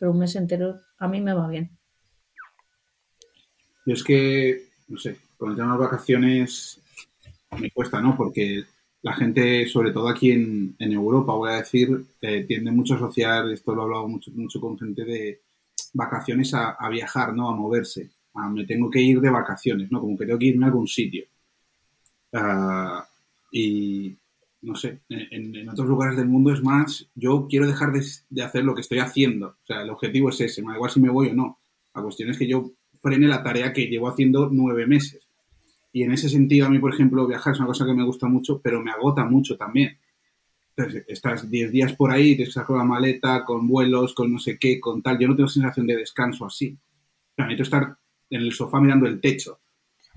Pero 0.00 0.12
un 0.12 0.18
mes 0.18 0.34
entero 0.34 0.80
a 0.98 1.06
mí 1.06 1.20
me 1.20 1.34
va 1.34 1.46
bien. 1.46 1.78
Yo 3.86 3.94
es 3.94 4.02
que, 4.02 4.70
no 4.88 4.98
sé, 4.98 5.18
con 5.36 5.50
el 5.50 5.56
tema 5.56 5.74
de 5.74 5.78
vacaciones 5.78 6.80
me 7.58 7.70
cuesta, 7.70 8.00
¿no? 8.00 8.16
Porque 8.16 8.64
la 9.02 9.12
gente, 9.12 9.66
sobre 9.66 9.92
todo 9.92 10.08
aquí 10.08 10.30
en, 10.32 10.74
Europa, 10.78 11.34
voy 11.34 11.50
a 11.50 11.56
decir, 11.56 12.06
eh, 12.22 12.44
tiende 12.44 12.70
mucho 12.70 12.94
a 12.94 12.96
asociar, 12.96 13.48
esto 13.50 13.74
lo 13.74 13.82
he 13.82 13.84
hablado 13.84 14.08
mucho, 14.08 14.30
mucho 14.32 14.58
con 14.58 14.78
gente 14.78 15.04
de 15.04 15.42
vacaciones 15.92 16.54
a, 16.54 16.76
viajar, 16.88 17.34
¿no? 17.34 17.50
A 17.50 17.54
moverse. 17.54 18.10
me 18.50 18.64
tengo 18.64 18.90
que 18.90 19.02
ir 19.02 19.20
de 19.20 19.30
vacaciones, 19.30 19.92
¿no? 19.92 20.00
Como 20.00 20.16
que 20.16 20.24
tengo 20.24 20.38
que 20.38 20.46
irme 20.46 20.64
a 20.64 20.68
algún 20.68 20.88
sitio. 20.88 21.24
Ah, 22.32 23.06
y 23.52 24.16
no 24.62 24.74
sé, 24.74 25.00
en, 25.08 25.68
otros 25.68 25.88
lugares 25.88 26.16
del 26.16 26.28
mundo 26.28 26.52
es 26.52 26.62
más, 26.62 27.08
yo 27.14 27.46
quiero 27.48 27.66
dejar 27.66 27.92
de, 27.92 28.42
hacer 28.42 28.64
lo 28.64 28.74
que 28.74 28.82
estoy 28.82 28.98
haciendo. 28.98 29.56
O 29.62 29.66
sea, 29.66 29.82
el 29.82 29.90
objetivo 29.90 30.28
es 30.30 30.40
ese, 30.40 30.62
me 30.62 30.68
da 30.68 30.76
igual 30.76 30.90
si 30.90 31.00
me 31.00 31.10
voy 31.10 31.28
o 31.28 31.34
no. 31.34 31.58
La 31.94 32.02
cuestión 32.02 32.30
es 32.30 32.38
que 32.38 32.46
yo 32.46 32.72
frene 33.00 33.26
la 33.26 33.42
tarea 33.42 33.72
que 33.72 33.86
llevo 33.86 34.08
haciendo 34.08 34.50
nueve 34.52 34.86
meses. 34.86 35.26
Y 35.92 36.02
en 36.02 36.12
ese 36.12 36.28
sentido, 36.28 36.66
a 36.66 36.70
mí, 36.70 36.78
por 36.78 36.92
ejemplo, 36.92 37.26
viajar 37.26 37.54
es 37.54 37.58
una 37.58 37.66
cosa 37.66 37.86
que 37.86 37.94
me 37.94 38.04
gusta 38.04 38.28
mucho, 38.28 38.60
pero 38.60 38.82
me 38.82 38.90
agota 38.90 39.24
mucho 39.24 39.56
también. 39.56 39.98
Entonces, 40.76 41.04
estás 41.08 41.50
10 41.50 41.72
días 41.72 41.94
por 41.94 42.12
ahí, 42.12 42.36
te 42.36 42.46
saco 42.46 42.76
la 42.76 42.84
maleta 42.84 43.44
con 43.44 43.66
vuelos, 43.66 44.14
con 44.14 44.32
no 44.32 44.38
sé 44.38 44.58
qué, 44.58 44.78
con 44.78 45.02
tal. 45.02 45.18
Yo 45.18 45.26
no 45.26 45.34
tengo 45.34 45.48
sensación 45.48 45.86
de 45.86 45.96
descanso 45.96 46.46
así. 46.46 46.78
O 47.36 47.42
necesito 47.42 47.62
estar 47.64 47.96
en 48.30 48.40
el 48.42 48.52
sofá 48.52 48.80
mirando 48.80 49.06
el 49.06 49.20
techo. 49.20 49.58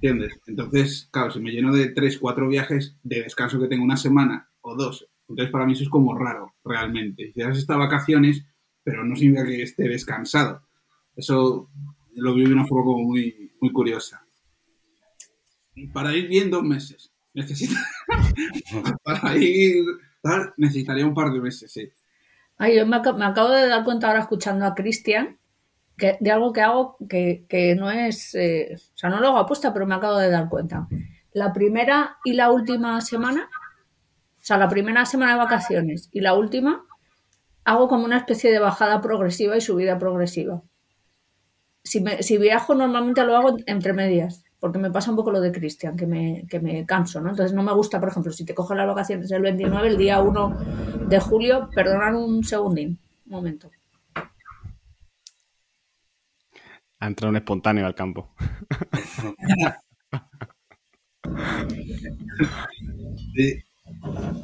¿Entiendes? 0.04 0.38
Entonces, 0.48 1.08
claro, 1.12 1.32
si 1.32 1.40
me 1.40 1.52
lleno 1.52 1.74
de 1.74 1.90
3, 1.90 2.18
4 2.18 2.50
viajes 2.50 2.98
de 3.04 3.24
descanso 3.24 3.58
que 3.58 3.70
tengo 3.70 3.86
una 3.86 3.96
semana 3.96 4.50
o 4.60 4.76
dos, 4.76 5.08
entonces 5.30 5.50
para 5.50 5.66
mí 5.66 5.72
eso 5.72 5.84
es 5.84 5.90
como 5.90 6.14
raro, 6.18 6.54
realmente. 6.66 7.32
Si 7.34 7.42
has 7.42 7.58
estado 7.58 7.80
vacaciones, 7.80 8.46
pero 8.84 9.06
no 9.06 9.16
significa 9.16 9.46
que 9.46 9.64
esté 9.64 9.88
descansado. 9.88 10.62
Eso 11.16 11.70
lo 12.16 12.36
vivo 12.36 12.50
de 12.50 12.56
una 12.56 12.68
forma 12.68 12.84
como 12.84 13.04
muy, 13.06 13.54
muy 13.62 13.72
curiosa 13.72 14.24
para 15.94 16.14
ir 16.14 16.28
bien 16.28 16.52
dos 16.52 16.64
meses. 16.64 17.12
Necesita... 17.34 17.80
para 19.04 19.38
ir 19.38 19.86
necesitaría 20.58 21.06
un 21.06 21.14
par 21.14 21.32
de 21.32 21.40
meses, 21.40 21.72
sí. 21.72 21.90
Ay, 22.58 22.78
yo 22.78 22.86
me, 22.86 22.98
acabo 22.98 23.50
de 23.50 23.68
dar 23.68 23.84
cuenta 23.84 24.08
ahora 24.08 24.20
escuchando 24.20 24.66
a 24.66 24.76
Cristian 24.76 25.40
que, 25.98 26.18
de 26.20 26.32
algo 26.32 26.54
que 26.54 26.62
hago 26.62 26.98
que, 27.08 27.76
no 27.78 27.92
es, 27.92 28.34
eh, 28.36 28.76
o 28.76 28.98
sea, 28.98 29.10
no 29.10 29.20
lo 29.20 29.30
hago 29.30 29.38
apuesta, 29.40 29.74
pero 29.74 29.86
me 29.86 29.96
acabo 29.96 30.18
de 30.18 30.30
dar 30.30 30.50
cuenta. 30.50 30.88
La 31.34 31.54
primera 31.54 32.18
y 32.24 32.34
la 32.34 32.52
última 32.52 33.00
semana, 33.02 33.50
o 34.38 34.46
sea, 34.46 34.58
la 34.58 34.70
primera 34.70 35.06
semana 35.06 35.34
de 35.34 35.40
vacaciones 35.40 36.10
y 36.12 36.22
la 36.22 36.34
última, 36.34 36.86
hago 37.66 37.88
como 37.88 38.06
una 38.06 38.18
especie 38.18 38.52
de 38.52 38.60
bajada 38.60 39.02
progresiva 39.02 39.58
y 39.58 39.62
subida 39.62 39.98
progresiva. 39.98 40.62
Si, 41.84 42.04
si 42.22 42.38
viajo, 42.38 42.76
normalmente 42.76 43.24
lo 43.26 43.36
hago 43.36 43.58
entre 43.66 43.94
medias 43.94 44.44
porque 44.64 44.80
me 44.80 44.92
pasa 44.92 45.12
un 45.12 45.18
poco 45.18 45.30
lo 45.30 45.42
de 45.42 45.52
Cristian, 45.52 45.98
que 45.98 46.08
me, 46.08 46.46
que 46.50 46.62
me 46.62 46.86
canso, 46.86 47.20
¿no? 47.20 47.32
Entonces 47.32 47.54
no 47.54 47.64
me 47.64 47.74
gusta, 47.74 48.00
por 48.00 48.08
ejemplo, 48.08 48.32
si 48.32 48.46
te 48.46 48.56
coges 48.56 48.78
las 48.78 48.88
vacaciones 48.88 49.30
el 49.30 49.42
29, 49.42 49.90
el 49.90 49.98
día 49.98 50.22
1 50.22 50.58
de 51.10 51.20
julio, 51.20 51.70
perdonad 51.76 52.16
un 52.16 52.46
segundín, 52.46 52.98
un 53.26 53.32
momento. 53.34 53.70
Ha 57.04 57.08
entrado 57.08 57.32
un 57.32 57.36
espontáneo 57.36 57.86
al 57.86 57.96
campo. 57.96 58.34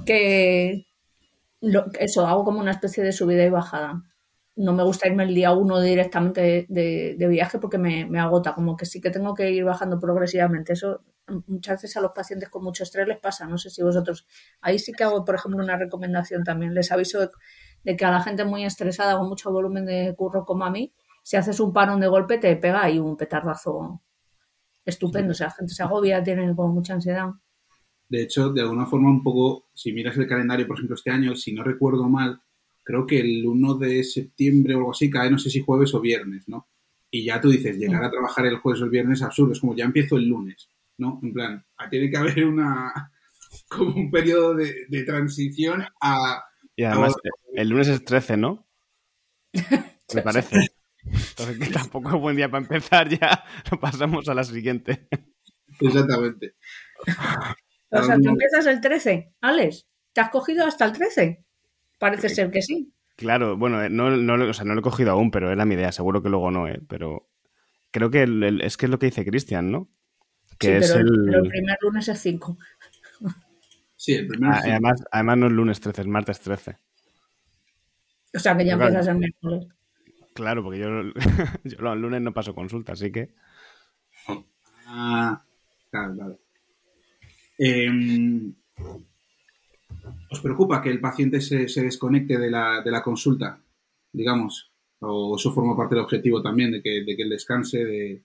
que 0.06 0.86
eso, 2.00 2.28
hago 2.28 2.43
como 2.43 2.60
una 2.60 2.72
especie 2.72 3.02
de 3.02 3.13
subida 3.13 3.45
y 3.45 3.50
bajada 3.50 4.04
no 4.60 4.74
me 4.74 4.84
gusta 4.84 5.08
irme 5.08 5.24
el 5.24 5.34
día 5.34 5.54
uno 5.54 5.80
directamente 5.80 6.65
de, 6.67 7.28
viaje 7.30 7.60
porque 7.60 7.78
me, 7.78 8.19
agota, 8.19 8.54
como 8.54 8.76
que 8.76 8.86
sí 8.86 9.00
que 9.00 9.10
tengo 9.10 9.34
que 9.34 9.52
ir 9.52 9.63
bajando 9.63 10.00
progresivamente. 10.00 10.74
Eso 10.74 11.02
muchas 11.48 11.82
veces 11.82 11.95
a 11.95 12.02
los 12.02 12.12
pacientes 12.12 12.50
con 12.50 12.65
mucho 12.65 12.84
estrés 12.84 13.08
les 13.08 13.19
pasa, 13.19 13.48
no 13.48 13.58
sé 13.58 13.69
si 13.69 13.82
vosotros. 13.82 14.28
Ahí 14.60 14.78
sí 14.78 14.91
que 14.91 15.06
hago, 15.06 15.24
por 15.24 15.36
ejemplo, 15.36 15.63
una 15.63 15.78
recomendación 15.78 16.43
también. 16.43 16.74
Les 16.74 16.91
aviso 16.91 17.32
de, 17.86 17.95
que 17.95 18.04
a 18.04 18.12
la 18.12 18.22
gente 18.22 18.43
muy 18.43 18.65
estresada 18.65 19.17
con 19.17 19.30
mucho 19.30 19.50
volumen 19.50 19.86
de 19.86 20.13
curro 20.17 20.43
como 20.43 20.65
a 20.65 20.72
mí, 20.72 20.93
si 21.23 21.38
haces 21.38 21.60
un 21.60 21.73
parón 21.73 21.99
de 21.99 22.08
golpe 22.08 22.38
te 22.38 22.55
pega 22.55 22.84
ahí 22.84 22.99
un 22.99 23.17
petardazo 23.17 24.01
estupendo. 24.86 25.32
O 25.32 25.36
sea, 25.36 25.47
la 25.47 25.53
gente 25.53 25.73
se 25.73 25.84
agobia, 25.84 26.23
tiene 26.23 26.53
como 26.55 26.73
mucha 26.73 26.93
ansiedad. 26.93 27.29
De 28.08 28.23
hecho, 28.23 28.49
de 28.49 28.62
alguna 28.62 28.88
forma 28.88 29.10
un 29.10 29.23
poco, 29.23 29.69
si 29.73 29.93
miras 29.93 30.17
el 30.17 30.27
calendario, 30.27 30.67
por 30.67 30.77
ejemplo, 30.77 30.95
este 30.95 31.12
año, 31.12 31.36
si 31.36 31.53
no 31.53 31.63
recuerdo 31.63 32.10
mal, 32.10 32.41
creo 32.84 33.05
que 33.05 33.19
el 33.19 33.45
1 33.45 33.75
de 33.75 34.03
septiembre 34.03 34.73
o 34.73 34.79
algo 34.79 34.91
así 34.91 35.10
cae, 35.10 35.29
no 35.29 35.38
sé 35.38 35.51
si 35.51 35.62
jueves 35.62 35.93
o 35.93 36.01
viernes, 36.01 36.49
¿no? 36.49 36.67
Y 37.12 37.23
ya 37.23 37.39
tú 37.39 37.49
dices, 37.49 37.77
llegar 37.77 38.03
a 38.03 38.10
trabajar 38.10 38.47
el 38.47 38.58
jueves 38.58 38.82
o 38.82 38.86
el 38.86 38.89
viernes 38.89 39.19
es 39.19 39.25
absurdo, 39.25 39.53
es 39.53 39.60
como 39.60 39.75
ya 39.75 39.86
empiezo 39.86 40.17
el 40.17 40.27
lunes, 40.27 40.69
¿no? 40.97 41.19
En 41.21 41.34
plan, 41.34 41.65
tiene 41.91 42.10
que 42.10 42.17
haber 42.17 42.45
una, 42.45 43.12
como 43.69 43.95
un 43.95 44.10
periodo 44.10 44.55
de, 44.55 45.03
transición 45.05 45.84
a... 46.01 46.43
Y 46.75 46.84
además, 46.84 47.13
el 47.53 47.69
lunes 47.69 47.89
es 47.89 48.03
13, 48.03 48.38
¿no? 48.38 48.65
Me 50.15 50.21
parece. 50.23 50.69
Entonces, 51.05 51.59
que 51.59 51.73
tampoco 51.73 52.09
es 52.09 52.21
buen 52.21 52.35
día 52.35 52.49
para 52.49 52.63
empezar, 52.63 53.09
ya 53.09 53.43
lo 53.71 53.79
pasamos 53.79 54.27
a 54.29 54.33
la 54.33 54.43
siguiente. 54.43 55.07
Exactamente. 55.79 56.55
O 57.89 58.03
sea, 58.03 58.17
tú 58.17 58.29
empiezas 58.29 58.65
el 58.67 58.81
13, 58.81 59.33
Alex. 59.41 59.88
¿Te 60.13 60.21
has 60.21 60.29
cogido 60.29 60.65
hasta 60.65 60.85
el 60.85 60.93
13? 60.93 61.43
Parece 61.97 62.29
ser 62.29 62.51
que 62.51 62.62
sí. 62.62 62.93
Claro, 63.15 63.57
bueno, 63.57 63.83
eh, 63.83 63.89
no, 63.89 64.09
no, 64.12 64.49
o 64.49 64.53
sea, 64.53 64.65
no 64.65 64.73
lo 64.73 64.79
he 64.79 64.83
cogido 64.83 65.12
aún, 65.12 65.31
pero 65.31 65.51
era 65.51 65.65
mi 65.65 65.75
idea, 65.75 65.91
seguro 65.91 66.23
que 66.23 66.29
luego 66.29 66.51
no, 66.51 66.67
¿eh? 66.67 66.79
Pero 66.88 67.29
creo 67.91 68.09
que 68.09 68.23
es 68.62 68.77
que 68.77 68.85
es 68.85 68.89
lo 68.89 68.99
que 68.99 69.07
dice 69.07 69.25
Cristian, 69.25 69.71
¿no? 69.71 69.89
Que 70.57 70.81
sí, 70.81 70.85
es 70.85 70.91
pero, 70.93 71.07
el... 71.07 71.35
el 71.35 71.49
primer 71.49 71.77
lunes 71.81 72.07
es 72.07 72.19
5. 72.19 72.57
Sí, 73.95 74.13
el 74.13 74.27
primer 74.27 74.51
ah, 74.51 74.62
además, 74.63 75.03
además 75.12 75.38
no 75.38 75.47
es 75.47 75.51
lunes 75.51 75.81
13, 75.81 76.01
es 76.01 76.07
martes 76.07 76.39
13. 76.39 76.77
O 78.33 78.39
sea 78.39 78.55
que 78.55 78.65
ya 78.65 78.73
empiezas 78.73 79.07
el 79.07 79.15
miércoles. 79.15 79.67
Claro, 80.39 80.63
porque 80.63 80.80
yo, 80.80 80.88
yo 81.65 81.93
el 81.93 81.99
lunes 81.99 82.21
no 82.21 82.34
paso 82.34 82.56
consulta, 82.56 82.93
así 82.93 83.12
que. 83.12 83.34
Ah, 84.88 85.43
claro, 85.91 86.13
claro. 86.15 86.39
Eh, 87.58 88.54
¿Os 90.32 90.39
preocupa 90.39 90.82
que 90.82 90.91
el 90.91 91.02
paciente 91.02 91.41
se, 91.41 91.84
desconecte 91.84 92.38
de 92.38 92.49
la, 92.49 92.82
de 92.82 92.89
la, 92.89 93.04
consulta, 93.04 93.62
digamos? 94.13 94.71
¿O 94.99 95.36
eso 95.36 95.52
forma 95.52 95.75
parte 95.75 95.95
del 95.95 96.06
objetivo 96.06 96.41
también, 96.41 96.71
de 96.71 96.82
que, 96.82 97.04
de 97.04 97.17
que 97.17 97.23
él 97.23 97.30
descanse? 97.30 97.84
De, 97.84 98.23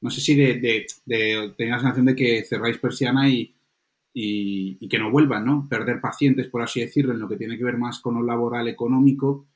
no 0.00 0.08
sé 0.08 0.22
si 0.22 0.34
de, 0.34 0.54
de, 0.54 0.86
tener 1.58 1.74
la 1.74 1.80
sensación 1.80 2.06
de 2.06 2.16
que 2.16 2.42
cerráis 2.44 2.78
persiana 2.78 3.28
y, 3.28 3.54
y, 4.14 4.88
que 4.88 4.98
no 4.98 5.10
vuelvan, 5.10 5.44
¿no? 5.44 5.68
Perder 5.68 6.00
pacientes, 6.00 6.48
por 6.48 6.62
así 6.62 6.80
decirlo, 6.80 7.12
en 7.12 7.20
lo 7.20 7.28
que 7.28 7.36
tiene 7.36 7.58
que 7.58 7.64
ver 7.64 7.76
más 7.76 8.00
con 8.00 8.14
lo 8.14 8.22
laboral 8.22 8.66
económico 8.66 9.49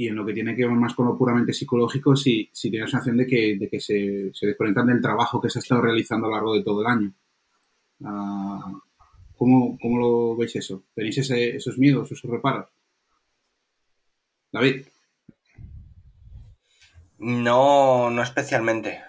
y 0.00 0.08
en 0.08 0.16
lo 0.16 0.24
que 0.24 0.32
tiene 0.32 0.56
que 0.56 0.64
ver 0.64 0.74
más 0.74 0.94
con 0.94 1.04
lo 1.04 1.18
puramente 1.18 1.52
psicológico, 1.52 2.16
si, 2.16 2.48
si 2.54 2.70
tiene 2.70 2.86
la 2.86 2.90
sensación 2.90 3.18
de 3.18 3.26
que, 3.26 3.58
de 3.58 3.68
que 3.68 3.80
se, 3.80 4.30
se, 4.32 4.46
desconectan 4.46 4.86
del 4.86 5.02
trabajo 5.02 5.38
que 5.38 5.50
se 5.50 5.58
ha 5.58 5.60
estado 5.60 5.82
realizando 5.82 6.26
a 6.26 6.30
lo 6.30 6.36
largo 6.36 6.54
de 6.54 6.62
todo 6.62 6.80
el 6.80 6.86
año. 6.86 7.12
Uh, 8.00 8.80
¿Cómo, 9.36 9.98
lo 9.98 10.36
veis 10.36 10.56
eso? 10.56 10.84
¿Tenéis 10.94 11.18
esos 11.18 11.76
miedos, 11.76 12.10
esos 12.10 12.30
reparos? 12.30 12.70
David. 14.50 14.86
No, 17.18 18.08
no 18.08 18.22
especialmente, 18.22 19.02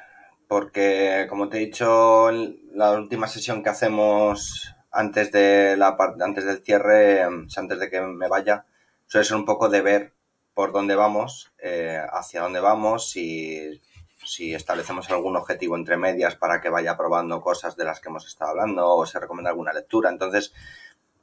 porque 0.49 1.25
como 1.29 1.47
te 1.47 1.55
he 1.55 1.67
dicho, 1.67 2.29
la 2.73 2.91
última 2.99 3.29
sesión 3.29 3.63
que 3.63 3.69
hacemos 3.69 4.75
antes 4.91 5.31
de 5.31 5.77
la 5.77 5.95
antes 6.19 6.43
del 6.43 6.61
cierre, 6.61 7.23
antes 7.23 7.79
de 7.79 7.89
que 7.89 8.01
me 8.01 8.27
vaya, 8.27 8.65
suele 9.07 9.23
ser 9.23 9.37
un 9.37 9.45
poco 9.45 9.69
de 9.69 9.81
ver 9.81 10.20
por 10.53 10.71
dónde 10.71 10.95
vamos, 10.95 11.51
eh, 11.59 12.01
hacia 12.11 12.41
dónde 12.41 12.59
vamos, 12.59 13.15
y 13.15 13.81
si 14.23 14.53
establecemos 14.53 15.09
algún 15.09 15.35
objetivo 15.35 15.75
entre 15.75 15.97
medias 15.97 16.35
para 16.35 16.61
que 16.61 16.69
vaya 16.69 16.97
probando 16.97 17.41
cosas 17.41 17.75
de 17.75 17.85
las 17.85 17.99
que 17.99 18.09
hemos 18.09 18.27
estado 18.27 18.51
hablando 18.51 18.87
o 18.87 19.05
se 19.05 19.19
recomienda 19.19 19.49
alguna 19.49 19.73
lectura. 19.73 20.09
Entonces, 20.09 20.53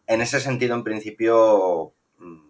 en 0.06 0.20
ese 0.20 0.40
sentido, 0.40 0.74
en 0.74 0.84
principio, 0.84 1.94
mm, 2.18 2.48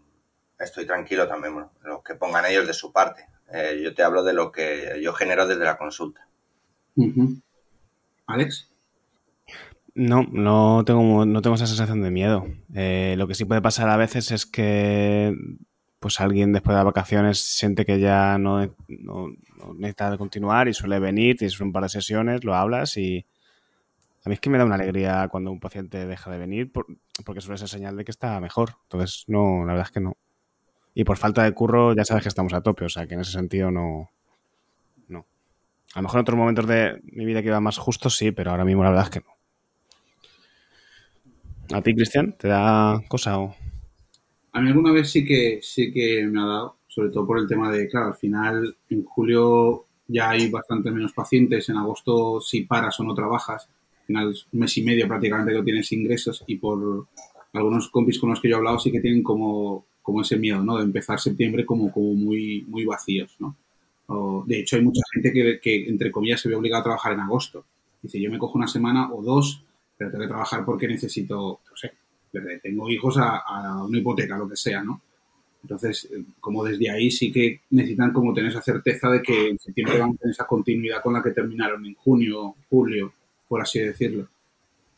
estoy 0.58 0.86
tranquilo 0.86 1.28
también, 1.28 1.54
bueno, 1.54 1.72
lo 1.82 2.02
que 2.02 2.14
pongan 2.14 2.46
ellos 2.46 2.66
de 2.66 2.74
su 2.74 2.92
parte. 2.92 3.26
Eh, 3.52 3.80
yo 3.82 3.94
te 3.94 4.02
hablo 4.02 4.22
de 4.22 4.32
lo 4.32 4.52
que 4.52 5.00
yo 5.02 5.12
genero 5.12 5.46
desde 5.46 5.64
la 5.64 5.78
consulta. 5.78 6.28
Alex. 8.26 8.70
No, 9.94 10.24
no 10.30 10.84
tengo, 10.84 11.24
no 11.24 11.42
tengo 11.42 11.56
esa 11.56 11.66
sensación 11.66 12.02
de 12.02 12.10
miedo. 12.10 12.46
Eh, 12.74 13.14
lo 13.16 13.26
que 13.26 13.34
sí 13.34 13.44
puede 13.44 13.62
pasar 13.62 13.88
a 13.88 13.96
veces 13.96 14.30
es 14.30 14.46
que 14.46 15.34
pues 15.98 16.20
alguien 16.20 16.52
después 16.52 16.72
de 16.74 16.78
las 16.78 16.84
vacaciones 16.84 17.40
siente 17.40 17.84
que 17.84 17.98
ya 17.98 18.38
no, 18.38 18.64
no, 18.88 19.28
necesita 19.74 20.16
continuar 20.16 20.68
y 20.68 20.74
suele 20.74 20.98
venir, 21.00 21.36
tienes 21.36 21.60
un 21.60 21.72
par 21.72 21.82
de 21.82 21.88
sesiones, 21.88 22.44
lo 22.44 22.54
hablas 22.54 22.96
y 22.96 23.26
A 24.24 24.28
mí 24.28 24.34
es 24.34 24.40
que 24.40 24.50
me 24.50 24.58
da 24.58 24.64
una 24.64 24.76
alegría 24.76 25.28
cuando 25.28 25.50
un 25.50 25.60
paciente 25.60 26.06
deja 26.06 26.30
de 26.30 26.38
venir 26.38 26.70
porque 27.24 27.40
suele 27.40 27.58
ser 27.58 27.68
señal 27.68 27.96
de 27.96 28.04
que 28.04 28.10
está 28.10 28.38
mejor. 28.40 28.76
Entonces, 28.84 29.24
no, 29.26 29.64
la 29.64 29.72
verdad 29.72 29.86
es 29.86 29.92
que 29.92 30.00
no. 30.00 30.16
Y 30.94 31.04
por 31.04 31.16
falta 31.16 31.42
de 31.44 31.52
curro 31.52 31.94
ya 31.94 32.04
sabes 32.04 32.22
que 32.24 32.28
estamos 32.28 32.52
a 32.54 32.60
tope, 32.60 32.84
o 32.84 32.88
sea 32.88 33.06
que 33.06 33.14
en 33.14 33.20
ese 33.20 33.32
sentido 33.32 33.70
no. 33.70 34.10
No. 35.08 35.26
A 35.94 35.98
lo 36.00 36.02
mejor 36.02 36.18
en 36.18 36.22
otros 36.22 36.38
momentos 36.38 36.66
de 36.66 37.00
mi 37.04 37.24
vida 37.24 37.42
que 37.42 37.48
iba 37.48 37.60
más 37.60 37.78
justo, 37.78 38.10
sí, 38.10 38.32
pero 38.32 38.50
ahora 38.50 38.64
mismo 38.64 38.82
la 38.84 38.90
verdad 38.90 39.06
es 39.06 39.10
que 39.10 39.20
no. 39.20 39.38
¿A 41.76 41.82
ti, 41.82 41.94
Cristian? 41.94 42.32
¿Te 42.32 42.48
da 42.48 43.02
cosa 43.08 43.38
o...? 43.38 43.54
A 44.58 44.60
mí 44.60 44.70
alguna 44.70 44.90
vez 44.90 45.08
sí 45.12 45.24
que, 45.24 45.60
sí 45.62 45.92
que 45.92 46.26
me 46.26 46.40
ha 46.40 46.44
dado, 46.44 46.76
sobre 46.88 47.10
todo 47.10 47.24
por 47.24 47.38
el 47.38 47.46
tema 47.46 47.70
de, 47.70 47.86
claro, 47.86 48.08
al 48.08 48.16
final 48.16 48.76
en 48.90 49.04
julio 49.04 49.84
ya 50.08 50.30
hay 50.30 50.50
bastante 50.50 50.90
menos 50.90 51.12
pacientes, 51.12 51.68
en 51.68 51.76
agosto 51.76 52.40
si 52.40 52.62
paras 52.62 52.98
o 52.98 53.04
no 53.04 53.14
trabajas, 53.14 53.68
al 54.00 54.06
final 54.06 54.34
mes 54.50 54.76
y 54.76 54.82
medio 54.82 55.06
prácticamente 55.06 55.54
que 55.54 55.62
tienes 55.62 55.92
ingresos 55.92 56.42
y 56.48 56.56
por 56.56 57.06
algunos 57.52 57.88
compis 57.88 58.18
con 58.18 58.30
los 58.30 58.40
que 58.40 58.48
yo 58.48 58.56
he 58.56 58.58
hablado 58.58 58.80
sí 58.80 58.90
que 58.90 59.00
tienen 59.00 59.22
como, 59.22 59.84
como 60.02 60.22
ese 60.22 60.36
miedo, 60.36 60.60
¿no? 60.60 60.78
De 60.78 60.82
empezar 60.82 61.20
septiembre 61.20 61.64
como, 61.64 61.92
como 61.92 62.14
muy, 62.14 62.64
muy 62.66 62.84
vacíos, 62.84 63.36
¿no? 63.38 63.54
de 64.44 64.58
hecho, 64.58 64.74
hay 64.74 64.82
mucha 64.82 65.02
gente 65.14 65.32
que, 65.32 65.60
que, 65.60 65.88
entre 65.88 66.10
comillas, 66.10 66.40
se 66.40 66.48
ve 66.48 66.56
obligada 66.56 66.80
a 66.80 66.84
trabajar 66.84 67.12
en 67.12 67.20
agosto. 67.20 67.64
Dice, 68.02 68.20
yo 68.20 68.28
me 68.28 68.38
cojo 68.38 68.58
una 68.58 68.66
semana 68.66 69.12
o 69.12 69.22
dos, 69.22 69.62
pero 69.96 70.10
tengo 70.10 70.22
que 70.22 70.28
trabajar 70.28 70.64
porque 70.64 70.88
necesito, 70.88 71.60
no 71.70 71.76
sé, 71.76 71.92
tengo 72.62 72.88
hijos 72.90 73.18
a, 73.18 73.38
a 73.38 73.84
una 73.84 73.98
hipoteca, 73.98 74.38
lo 74.38 74.48
que 74.48 74.56
sea, 74.56 74.82
¿no? 74.82 75.02
Entonces, 75.62 76.08
eh, 76.12 76.24
como 76.40 76.64
desde 76.64 76.90
ahí 76.90 77.10
sí 77.10 77.32
que 77.32 77.60
necesitan 77.70 78.12
como 78.12 78.32
tener 78.32 78.50
esa 78.50 78.62
certeza 78.62 79.10
de 79.10 79.22
que 79.22 79.50
en 79.50 79.58
septiembre 79.58 79.98
van 79.98 80.10
a 80.10 80.16
tener 80.16 80.32
esa 80.32 80.46
continuidad 80.46 81.02
con 81.02 81.14
la 81.14 81.22
que 81.22 81.30
terminaron 81.30 81.84
en 81.84 81.94
junio, 81.94 82.54
julio, 82.70 83.12
por 83.48 83.60
así 83.60 83.80
decirlo. 83.80 84.28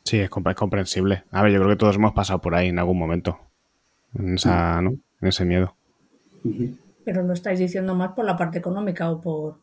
Sí, 0.04 0.18
es, 0.18 0.30
comprensible. 0.30 1.24
A 1.30 1.42
ver, 1.42 1.52
yo 1.52 1.58
creo 1.58 1.70
que 1.70 1.76
todos 1.76 1.96
hemos 1.96 2.12
pasado 2.12 2.40
por 2.40 2.54
ahí 2.54 2.68
en 2.68 2.78
algún 2.78 2.98
momento. 2.98 3.38
En, 4.14 4.34
esa, 4.34 4.80
¿no? 4.82 4.90
en 5.20 5.28
ese 5.28 5.44
miedo. 5.44 5.74
Pero 7.04 7.22
lo 7.22 7.32
estáis 7.32 7.58
diciendo 7.58 7.94
más 7.94 8.12
por 8.12 8.24
la 8.24 8.36
parte 8.36 8.58
económica 8.58 9.10
o 9.10 9.20
por... 9.20 9.56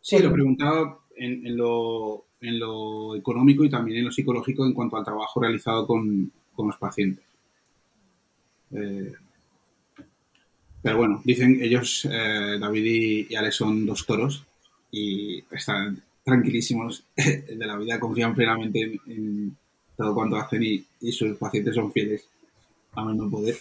Sí, 0.00 0.18
lo 0.18 0.32
preguntaba 0.32 0.98
en, 1.16 1.56
lo, 1.56 2.24
en 2.40 2.58
lo 2.58 3.14
económico 3.16 3.64
y 3.64 3.70
también 3.70 3.98
en 3.98 4.04
lo 4.06 4.12
psicológico 4.12 4.64
en 4.64 4.72
cuanto 4.72 4.96
al 4.96 5.04
trabajo 5.04 5.40
realizado 5.40 5.86
con, 5.86 6.30
con 6.60 6.68
los 6.68 6.78
pacientes. 6.78 7.24
Eh, 8.72 9.12
pero 10.82 10.96
bueno, 10.96 11.20
dicen 11.24 11.58
ellos, 11.60 12.06
eh, 12.10 12.58
David 12.58 13.26
y, 13.30 13.34
Ale 13.34 13.52
son 13.52 13.84
dos 13.84 14.06
toros 14.06 14.44
y 14.90 15.42
están 15.50 16.02
tranquilísimos 16.24 17.04
de 17.16 17.66
la 17.66 17.76
vida, 17.76 18.00
confían 18.00 18.34
plenamente 18.34 19.00
en, 19.06 19.56
todo 19.96 20.14
cuanto 20.14 20.36
hacen 20.36 20.62
y, 20.62 21.12
sus 21.12 21.36
pacientes 21.36 21.74
son 21.74 21.92
fieles 21.92 22.26
a 22.94 23.04
menos 23.04 23.30
poder. 23.30 23.56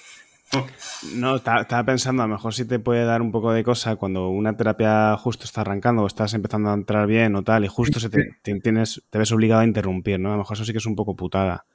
No, 1.14 1.36
estaba 1.36 1.84
pensando, 1.84 2.24
a 2.24 2.28
lo 2.28 2.34
mejor 2.34 2.54
sí 2.54 2.66
te 2.66 2.80
puede 2.80 3.06
dar 3.06 3.22
un 3.22 3.32
poco 3.32 3.52
de 3.52 3.64
cosa 3.64 3.98
cuando 3.98 4.30
una 4.30 4.58
terapia 4.58 5.16
justo 5.18 5.44
está 5.44 5.62
arrancando 5.62 6.02
o 6.02 6.08
estás 6.08 6.34
empezando 6.34 6.70
a 6.70 6.74
entrar 6.74 7.06
bien 7.06 7.36
o 7.36 7.44
tal 7.44 7.66
y 7.66 7.68
justo 7.68 8.00
se 8.00 8.10
te, 8.10 8.36
tienes, 8.42 9.04
te 9.10 9.20
ves 9.20 9.32
obligado 9.32 9.62
a 9.62 9.66
interrumpir, 9.66 10.20
¿no? 10.20 10.30
A 10.30 10.32
lo 10.34 10.40
mejor 10.40 10.56
eso 10.56 10.66
sí 10.66 10.72
que 10.72 10.80
es 10.80 10.86
un 10.86 10.96
poco 10.96 11.16
putada. 11.16 11.66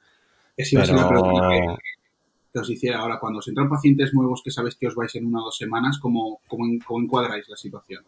Es 0.57 0.71
Pero 0.71 2.61
os 2.61 2.69
hiciera 2.69 2.99
ahora, 2.99 3.19
cuando 3.19 3.39
os 3.39 3.47
entran 3.49 3.67
pacientes 3.67 4.13
nuevos 4.13 4.41
que 4.41 4.49
sabéis 4.49 4.75
que 4.75 4.87
os 4.87 4.95
vais 4.95 5.13
en 5.15 5.25
una 5.25 5.41
o 5.41 5.45
dos 5.45 5.57
semanas, 5.57 5.99
¿cómo, 5.99 6.39
cómo, 6.47 7.01
encuadráis 7.01 7.49
la 7.49 7.57
situación? 7.57 8.05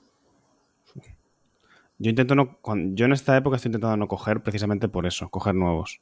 Yo 2.00 2.10
intento 2.10 2.36
no, 2.36 2.58
yo 2.96 3.06
en 3.06 3.12
esta 3.12 3.36
época 3.36 3.58
estoy 3.58 3.70
intentando 3.70 3.98
no 3.98 4.08
coger 4.08 4.42
precisamente 4.42 4.88
por 4.88 5.06
eso, 5.06 5.28
coger 5.30 5.54
nuevos. 5.54 6.00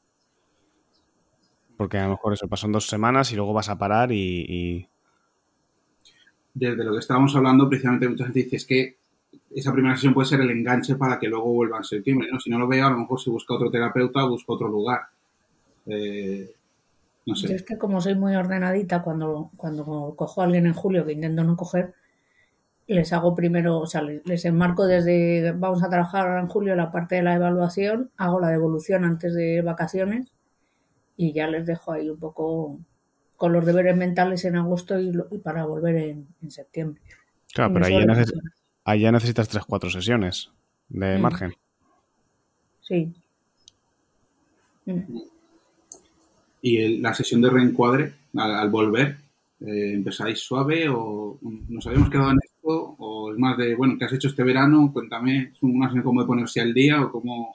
Porque 1.75 1.97
a 1.97 2.03
lo 2.03 2.11
mejor 2.11 2.33
eso 2.33 2.47
pasan 2.47 2.71
dos 2.71 2.87
semanas 2.87 3.31
y 3.31 3.35
luego 3.35 3.53
vas 3.53 3.69
a 3.69 3.77
parar 3.77 4.11
y, 4.11 4.87
Desde 6.53 6.83
lo 6.83 6.93
que 6.93 6.99
estábamos 6.99 7.35
hablando, 7.35 7.67
precisamente 7.67 8.07
mucha 8.07 8.25
gente 8.25 8.43
dice 8.43 8.57
es 8.57 8.65
que 8.65 8.97
esa 9.55 9.73
primera 9.73 9.95
sesión 9.95 10.13
puede 10.13 10.27
ser 10.27 10.41
el 10.41 10.51
enganche 10.51 10.95
para 10.95 11.17
que 11.17 11.27
luego 11.27 11.51
vuelva 11.51 11.77
en 11.77 11.83
septiembre, 11.83 12.29
¿no? 12.31 12.39
Si 12.39 12.51
no 12.51 12.59
lo 12.59 12.67
veo, 12.67 12.85
a 12.85 12.91
lo 12.91 12.99
mejor 12.99 13.19
se 13.19 13.31
busca 13.31 13.55
otro 13.55 13.71
terapeuta, 13.71 14.23
busca 14.25 14.53
otro 14.53 14.67
lugar. 14.67 15.01
Eh, 15.87 16.55
es 17.25 17.63
que 17.63 17.77
como 17.77 18.01
soy 18.01 18.15
muy 18.15 18.35
ordenadita, 18.35 19.01
cuando, 19.01 19.51
cuando 19.57 20.13
cojo 20.15 20.41
a 20.41 20.45
alguien 20.45 20.67
en 20.67 20.73
julio 20.73 21.05
que 21.05 21.13
intento 21.13 21.43
no 21.43 21.55
coger, 21.55 21.93
les 22.87 23.11
hago 23.13 23.33
primero, 23.33 23.79
o 23.79 23.87
sea, 23.87 24.01
les 24.01 24.45
enmarco 24.45 24.85
desde 24.85 25.51
vamos 25.53 25.83
a 25.83 25.89
trabajar 25.89 26.39
en 26.39 26.47
julio 26.47 26.75
la 26.75 26.91
parte 26.91 27.15
de 27.15 27.23
la 27.23 27.35
evaluación, 27.35 28.11
hago 28.17 28.39
la 28.39 28.49
devolución 28.49 29.03
antes 29.05 29.33
de 29.33 29.61
vacaciones 29.61 30.31
y 31.17 31.33
ya 31.33 31.47
les 31.47 31.65
dejo 31.65 31.93
ahí 31.93 32.09
un 32.09 32.19
poco 32.19 32.77
con 33.37 33.53
los 33.53 33.65
deberes 33.65 33.97
mentales 33.97 34.45
en 34.45 34.55
agosto 34.55 34.99
y, 34.99 35.11
para 35.39 35.65
volver 35.65 35.95
en, 35.95 36.27
septiembre. 36.49 37.01
Claro, 37.53 37.73
pero 37.73 37.85
ahí 37.85 39.01
ya, 39.01 39.11
necesitas 39.11 39.49
tres, 39.49 39.65
cuatro 39.65 39.89
sesiones 39.89 40.51
de 40.89 41.17
mm. 41.17 41.21
margen. 41.21 41.53
Sí. 42.81 43.13
Mm. 44.85 44.99
Y 46.67 46.97
la 46.97 47.13
sesión 47.13 47.43
de 47.43 47.51
reencuadre, 47.51 48.13
al, 48.37 48.71
volver, 48.71 49.17
eh, 49.59 49.93
¿empezáis 49.93 50.39
suave 50.39 50.89
o 50.89 51.37
nos 51.69 51.85
habíamos 51.85 52.09
quedado 52.09 52.31
en 52.31 52.39
esto? 52.43 52.95
¿O 52.97 53.31
es 53.31 53.37
más 53.37 53.55
de, 53.55 53.75
bueno, 53.75 53.93
¿qué 53.99 54.05
has 54.05 54.13
hecho 54.13 54.29
este 54.29 54.43
verano? 54.43 54.89
Cuéntame, 54.91 55.51
¿es 55.53 55.61
una 55.61 55.85
sesión 55.89 56.03
como 56.03 56.21
de 56.21 56.27
ponerse 56.27 56.61
al 56.61 56.73
día 56.73 57.03
o 57.03 57.11
cómo, 57.11 57.53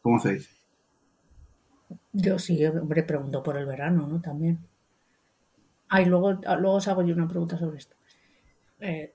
cómo 0.00 0.18
hacéis? 0.18 0.48
Yo 2.12 2.38
sí, 2.38 2.64
hombre, 2.64 3.02
pregunto 3.02 3.42
por 3.42 3.56
el 3.56 3.66
verano, 3.66 4.06
¿no? 4.06 4.20
También. 4.20 4.60
Ah, 5.88 6.00
y 6.00 6.04
luego, 6.04 6.38
ah, 6.46 6.54
luego 6.54 6.76
os 6.76 6.86
hago 6.86 7.02
yo 7.02 7.12
una 7.12 7.26
pregunta 7.26 7.58
sobre 7.58 7.78
esto. 7.78 7.96
Eh, 8.78 9.14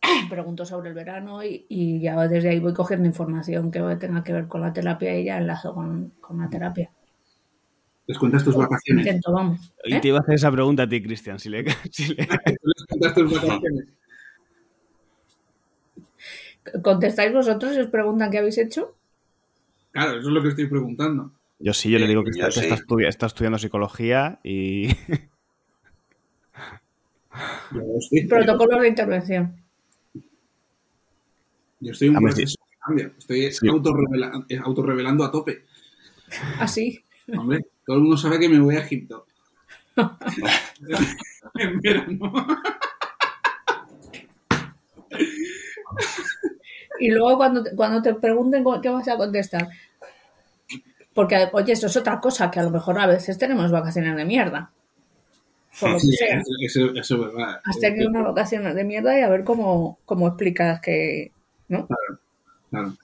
pregunto 0.30 0.64
sobre 0.64 0.88
el 0.88 0.94
verano 0.94 1.42
y, 1.44 2.00
ya 2.00 2.26
desde 2.26 2.48
ahí 2.48 2.58
voy 2.58 2.72
cogiendo 2.72 3.06
información 3.06 3.70
que 3.70 3.80
tenga 3.96 4.24
que 4.24 4.32
ver 4.32 4.48
con 4.48 4.62
la 4.62 4.72
terapia 4.72 5.14
y 5.14 5.24
ya 5.24 5.36
enlazo 5.36 5.74
con, 5.74 6.14
con 6.22 6.38
la 6.38 6.48
terapia. 6.48 6.90
Les 8.12 8.18
cuentas 8.18 8.44
tus 8.44 8.54
vacaciones. 8.54 9.20
Y 9.86 9.98
te 9.98 10.08
iba 10.08 10.18
a 10.18 10.20
hacer 10.20 10.34
esa 10.34 10.52
pregunta 10.52 10.82
a 10.82 10.88
ti, 10.88 11.02
Cristian. 11.02 11.38
Si 11.38 11.48
le, 11.48 11.64
si 11.90 12.08
les 12.14 12.28
cuentas 12.86 13.14
tus 13.14 13.32
vacaciones. 13.32 13.86
¿Contestáis 16.82 17.32
vosotros 17.32 17.74
y 17.74 17.80
os 17.80 17.86
preguntan 17.86 18.30
qué 18.30 18.36
habéis 18.36 18.58
hecho? 18.58 18.94
Claro, 19.92 20.18
eso 20.18 20.28
es 20.28 20.34
lo 20.34 20.42
que 20.42 20.50
estoy 20.50 20.66
preguntando. 20.66 21.32
Yo 21.58 21.72
sí, 21.72 21.90
yo 21.90 21.98
le 21.98 22.06
digo 22.06 22.22
que, 22.22 22.32
está, 22.32 22.48
estudiando 23.26 23.56
psicología 23.56 24.40
y... 24.44 24.88
Protocolo 28.28 28.78
de 28.78 28.88
intervención. 28.88 29.56
Yo 31.80 31.92
estoy 31.92 32.08
un 32.08 32.16
proceso 32.16 32.58
de 32.70 32.76
cambio. 32.78 33.14
Estoy 33.16 33.48
autorrevelando, 34.58 35.24
a 35.24 35.30
tope. 35.30 35.64
¿Ah, 36.58 36.68
sí? 36.68 37.02
Hombre, 37.34 37.64
todo 37.86 37.96
el 37.96 38.02
mundo 38.02 38.16
sabe 38.16 38.38
que 38.38 38.48
me 38.48 38.60
voy 38.60 38.76
a 38.76 38.80
Egipto. 38.80 39.26
en 41.54 41.80
verano. 41.80 42.32
y 47.00 47.10
luego 47.10 47.36
cuando, 47.36 47.64
cuando 47.76 48.00
te 48.00 48.14
pregunten 48.14 48.64
qué 48.80 48.88
vas 48.88 49.08
a 49.08 49.16
contestar. 49.16 49.68
Porque, 51.14 51.48
oye, 51.52 51.72
eso 51.72 51.88
es 51.88 51.96
otra 51.96 52.20
cosa, 52.20 52.50
que 52.50 52.60
a 52.60 52.62
lo 52.62 52.70
mejor 52.70 52.98
a 52.98 53.06
veces 53.06 53.36
tenemos 53.36 53.70
vacaciones 53.70 54.16
de 54.16 54.24
mierda. 54.24 54.70
Por 55.78 55.90
lo 55.90 55.96
que 55.96 56.02
sea. 56.02 56.42
Eso, 56.60 56.92
es 56.94 57.10
verdad. 57.10 57.60
Has 57.64 57.78
tenido 57.78 58.08
unas 58.08 58.24
vacaciones 58.24 58.74
de 58.74 58.84
mierda 58.84 59.18
y 59.18 59.22
a 59.22 59.28
ver 59.28 59.44
cómo, 59.44 59.98
cómo 60.04 60.28
explicas 60.28 60.80
que. 60.80 61.32
¿No? 61.68 61.86
Claro, 61.86 62.20
claro. 62.70 62.96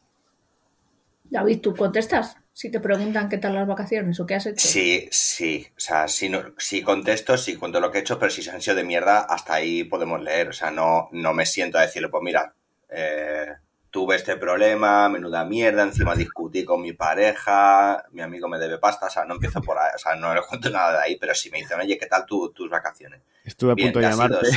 David, 1.30 1.60
¿tú 1.60 1.74
contestas? 1.74 2.36
Si 2.58 2.72
te 2.72 2.80
preguntan 2.80 3.28
qué 3.28 3.38
tal 3.38 3.54
las 3.54 3.68
vacaciones 3.68 4.18
o 4.18 4.26
qué 4.26 4.34
has 4.34 4.46
hecho. 4.46 4.66
Sí, 4.66 5.08
sí. 5.12 5.68
O 5.76 5.80
sea, 5.80 6.08
si, 6.08 6.28
no, 6.28 6.42
si 6.58 6.82
contesto, 6.82 7.38
sí 7.38 7.54
cuento 7.54 7.78
lo 7.78 7.92
que 7.92 7.98
he 7.98 8.00
hecho, 8.00 8.18
pero 8.18 8.32
si 8.32 8.42
se 8.42 8.50
han 8.50 8.60
sido 8.60 8.74
de 8.74 8.82
mierda, 8.82 9.20
hasta 9.20 9.54
ahí 9.54 9.84
podemos 9.84 10.20
leer. 10.20 10.48
O 10.48 10.52
sea, 10.52 10.72
no, 10.72 11.08
no 11.12 11.32
me 11.34 11.46
siento 11.46 11.78
a 11.78 11.82
decirle, 11.82 12.08
pues 12.08 12.24
mira, 12.24 12.52
eh, 12.88 13.46
tuve 13.90 14.16
este 14.16 14.36
problema, 14.38 15.08
menuda 15.08 15.44
mierda, 15.44 15.84
encima 15.84 16.16
discutí 16.16 16.64
con 16.64 16.82
mi 16.82 16.94
pareja, 16.94 18.04
mi 18.10 18.22
amigo 18.22 18.48
me 18.48 18.58
debe 18.58 18.78
pasta, 18.78 19.06
o 19.06 19.10
sea, 19.10 19.24
no 19.24 19.34
empiezo 19.34 19.62
por 19.62 19.78
ahí, 19.78 19.92
o 19.94 19.98
sea, 19.98 20.16
no 20.16 20.34
le 20.34 20.42
cuento 20.42 20.68
nada 20.68 20.94
de 20.94 21.04
ahí, 21.04 21.16
pero 21.16 21.36
si 21.36 21.50
me 21.50 21.58
dicen, 21.58 21.78
oye, 21.78 21.96
¿qué 21.96 22.06
tal 22.06 22.26
tus 22.26 22.68
vacaciones? 22.68 23.20
Estuve 23.44 23.70
a 23.70 23.76
punto 23.76 24.00
de 24.00 24.10
llamarte. 24.10 24.48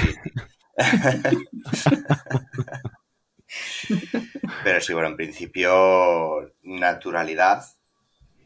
pero 4.63 4.81
sí, 4.81 4.91
bueno, 4.91 5.09
en 5.09 5.17
principio, 5.17 6.51
naturalidad, 6.63 7.63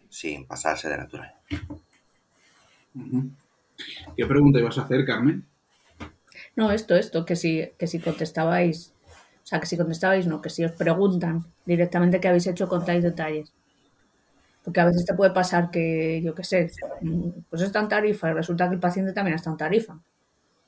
sin 0.10 0.46
pasarse 0.46 0.90
de 0.90 0.98
natural. 0.98 1.34
¿Qué 4.16 4.26
pregunta 4.26 4.60
ibas 4.60 4.78
a 4.78 4.84
hacer, 4.84 5.06
Carmen? 5.06 5.46
No, 6.56 6.72
esto, 6.72 6.96
esto, 6.96 7.26
que 7.26 7.36
si, 7.36 7.70
que 7.78 7.88
si 7.88 8.00
contestabais, 8.00 8.94
o 9.44 9.46
sea, 9.46 9.60
que 9.60 9.66
si 9.66 9.78
contestabais, 9.78 10.26
no, 10.28 10.42
que 10.42 10.50
si 10.50 10.64
os 10.64 10.72
preguntan 10.72 11.46
directamente 11.66 12.20
qué 12.20 12.30
habéis 12.30 12.48
hecho, 12.48 12.68
contáis 12.68 13.04
detalles. 13.04 13.52
Porque 14.64 14.80
a 14.80 14.86
veces 14.86 15.06
te 15.06 15.14
puede 15.14 15.32
pasar 15.32 15.70
que, 15.70 16.22
yo 16.24 16.34
qué 16.34 16.44
sé, 16.44 16.72
pues 17.50 17.62
está 17.62 17.80
en 17.80 17.88
tarifa 17.88 18.32
y 18.32 18.34
resulta 18.34 18.68
que 18.68 18.76
el 18.76 18.80
paciente 18.80 19.14
también 19.14 19.36
está 19.36 19.52
en 19.52 19.58
tarifa. 19.58 20.00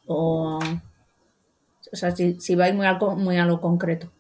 O, 0.05 0.59
o 1.91 1.95
sea, 1.95 2.15
si, 2.15 2.39
si 2.39 2.55
vais 2.55 2.75
muy, 2.75 2.85
muy 3.15 3.37
a 3.37 3.45
lo 3.45 3.59
concreto. 3.59 4.11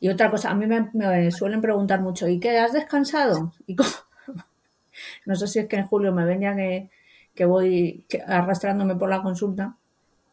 Y 0.00 0.08
otra 0.10 0.30
cosa, 0.30 0.50
a 0.50 0.54
mí 0.54 0.66
me, 0.66 1.30
suelen 1.30 1.62
preguntar 1.62 2.02
mucho, 2.02 2.28
¿y 2.28 2.38
qué? 2.38 2.58
¿Has 2.58 2.74
descansado? 2.74 3.54
¿Y 3.66 3.76
no 5.26 5.36
sé 5.36 5.46
si 5.46 5.58
es 5.58 5.66
que 5.66 5.76
en 5.76 5.86
julio 5.86 6.12
me 6.12 6.24
venía 6.24 6.54
que, 6.54 6.90
que 7.34 7.44
voy 7.44 8.04
arrastrándome 8.26 8.96
por 8.96 9.08
la 9.08 9.22
consulta 9.22 9.76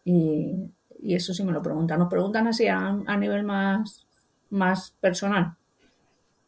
y, 0.06 0.70
eso 1.04 1.34
sí 1.34 1.44
me 1.44 1.52
lo 1.52 1.64
preguntan. 1.64 1.98
Nos 1.98 2.10
preguntan 2.10 2.46
así 2.46 2.68
a, 2.68 2.92
nivel 3.18 3.44
más, 3.44 4.06
más 4.52 4.94
personal. 5.02 5.56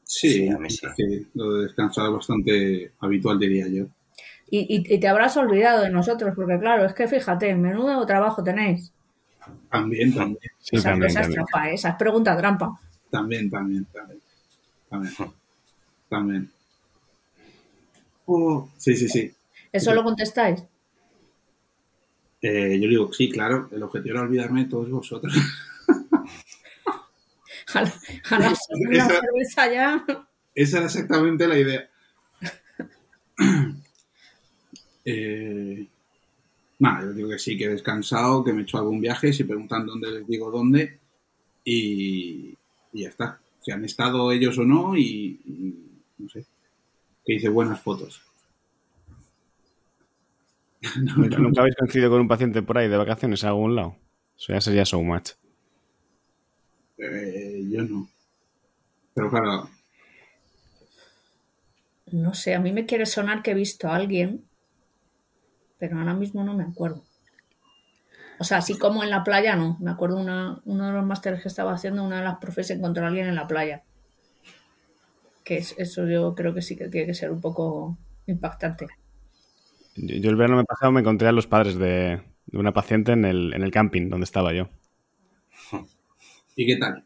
Sí, 0.03 0.47
a 0.47 0.59
mí 0.59 0.69
sí. 0.69 1.27
lo 1.33 1.53
de 1.53 1.63
descansar 1.63 2.05
es 2.05 2.13
bastante 2.13 2.91
habitual, 2.99 3.39
diría 3.39 3.67
yo. 3.67 3.85
Y, 4.51 4.93
y, 4.93 4.99
te 4.99 5.07
habrás 5.07 5.35
olvidado 5.37 5.81
de 5.81 5.89
nosotros, 5.89 6.33
porque 6.35 6.59
claro, 6.59 6.85
es 6.85 6.93
que 6.93 7.07
fíjate, 7.07 7.55
menudo 7.55 8.05
trabajo 8.05 8.43
tenéis. 8.43 8.93
También, 9.71 10.13
también. 10.13 10.51
esa, 10.71 10.93
es 10.93 11.29
trampa, 11.29 11.71
esa 11.71 11.89
es 11.89 11.95
pregunta 11.95 12.37
trampa. 12.37 12.79
También, 13.09 13.49
también, 13.49 13.85
también. 13.85 14.21
También. 14.87 15.13
también. 16.07 16.51
Oh, 18.25 18.69
sí, 18.77 18.95
sí, 18.95 19.09
sí. 19.09 19.33
¿Eso 19.71 19.93
lo 19.93 20.03
contestáis? 20.03 20.63
Eh, 22.41 22.79
yo 22.79 22.89
digo, 22.89 23.13
sí, 23.13 23.29
claro, 23.29 23.69
el 23.71 23.83
objetivo 23.83 24.15
era 24.15 24.23
olvidarme 24.23 24.65
de 24.65 24.69
todos 24.69 24.89
vosotros. 24.89 25.33
a 27.73 27.81
la, 27.81 28.55
cerveza 28.55 29.71
ya. 29.71 30.05
Esa 30.53 30.77
era 30.77 30.85
exactamente 30.85 31.47
la 31.47 31.57
idea. 31.57 31.89
eh, 35.05 35.87
yo 36.79 37.13
digo 37.13 37.29
que 37.29 37.39
sí, 37.39 37.57
que 37.57 37.65
he 37.65 37.69
descansado, 37.69 38.43
que 38.43 38.53
me 38.53 38.61
he 38.61 38.63
hecho 38.63 38.77
algún 38.77 38.99
viaje, 38.99 39.33
si 39.33 39.45
preguntan 39.45 39.85
dónde 39.85 40.11
les 40.11 40.27
digo 40.27 40.51
dónde 40.51 40.99
y, 41.63 42.57
ya 42.91 43.09
está. 43.09 43.39
Si 43.61 43.71
han 43.71 43.85
estado 43.85 44.31
ellos 44.31 44.57
o 44.57 44.65
no 44.65 44.97
y 44.97 45.39
no 46.17 46.29
sé, 46.29 46.45
que 47.25 47.33
hice 47.33 47.49
buenas 47.49 47.81
fotos. 47.81 48.21
¿Nunca, 51.15 51.61
habéis 51.61 51.75
coincidido 51.75 52.09
con 52.09 52.21
un 52.21 52.27
paciente 52.27 52.61
por 52.61 52.77
ahí 52.77 52.89
de 52.89 52.97
vacaciones 52.97 53.43
a 53.43 53.49
algún 53.49 53.75
lado? 53.75 53.95
Eso 54.37 54.53
ya 54.53 54.61
sería 54.61 54.85
so 54.85 55.01
much. 55.01 55.31
Eh, 56.97 57.63
yo 57.69 57.83
no. 57.83 58.09
Pero 59.13 59.29
claro. 59.29 59.69
No 62.11 62.33
sé, 62.33 62.53
a 62.53 62.59
mí 62.59 62.71
me 62.71 62.85
quiere 62.85 63.05
sonar 63.05 63.41
que 63.41 63.51
he 63.51 63.55
visto 63.55 63.87
a 63.87 63.95
alguien, 63.95 64.45
pero 65.79 65.97
ahora 65.97 66.13
mismo 66.13 66.43
no 66.43 66.53
me 66.53 66.63
acuerdo. 66.63 67.03
O 68.39 68.43
sea, 68.43 68.57
así 68.57 68.77
como 68.77 69.03
en 69.03 69.09
la 69.09 69.23
playa, 69.23 69.55
no. 69.55 69.77
Me 69.79 69.91
acuerdo 69.91 70.17
una, 70.17 70.61
uno 70.65 70.87
de 70.87 70.93
los 70.93 71.05
másteres 71.05 71.41
que 71.41 71.47
estaba 71.47 71.73
haciendo, 71.73 72.03
una 72.03 72.17
de 72.17 72.25
las 72.25 72.37
profes 72.37 72.69
encontró 72.71 73.05
a 73.05 73.07
alguien 73.07 73.27
en 73.27 73.35
la 73.35 73.47
playa. 73.47 73.83
Que 75.43 75.57
es, 75.57 75.75
eso 75.77 76.07
yo 76.07 76.35
creo 76.35 76.53
que 76.53 76.61
sí 76.61 76.75
que 76.75 76.87
tiene 76.87 77.07
que 77.07 77.13
ser 77.13 77.31
un 77.31 77.41
poco 77.41 77.97
impactante. 78.27 78.87
Yo, 79.95 80.29
el 80.29 80.35
verano 80.35 80.57
me 80.57 80.63
pasado 80.63 80.91
me 80.91 81.01
encontré 81.01 81.27
a 81.27 81.31
los 81.31 81.47
padres 81.47 81.77
de, 81.77 82.21
una 82.51 82.73
paciente 82.73 83.11
en 83.11 83.25
el, 83.25 83.53
en 83.53 83.61
el 83.61 83.71
camping 83.71 84.09
donde 84.09 84.25
estaba 84.25 84.53
yo. 84.53 84.69
¿Y 86.55 86.65
qué 86.65 86.77
tal? 86.77 87.05